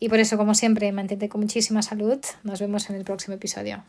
Y 0.00 0.08
por 0.08 0.18
eso, 0.18 0.36
como 0.36 0.54
siempre, 0.54 0.90
mantente 0.92 1.28
con 1.28 1.40
muchísima 1.40 1.82
salud. 1.82 2.18
Nos 2.42 2.60
vemos 2.60 2.90
en 2.90 2.96
el 2.96 3.04
próximo 3.04 3.34
episodio. 3.34 3.84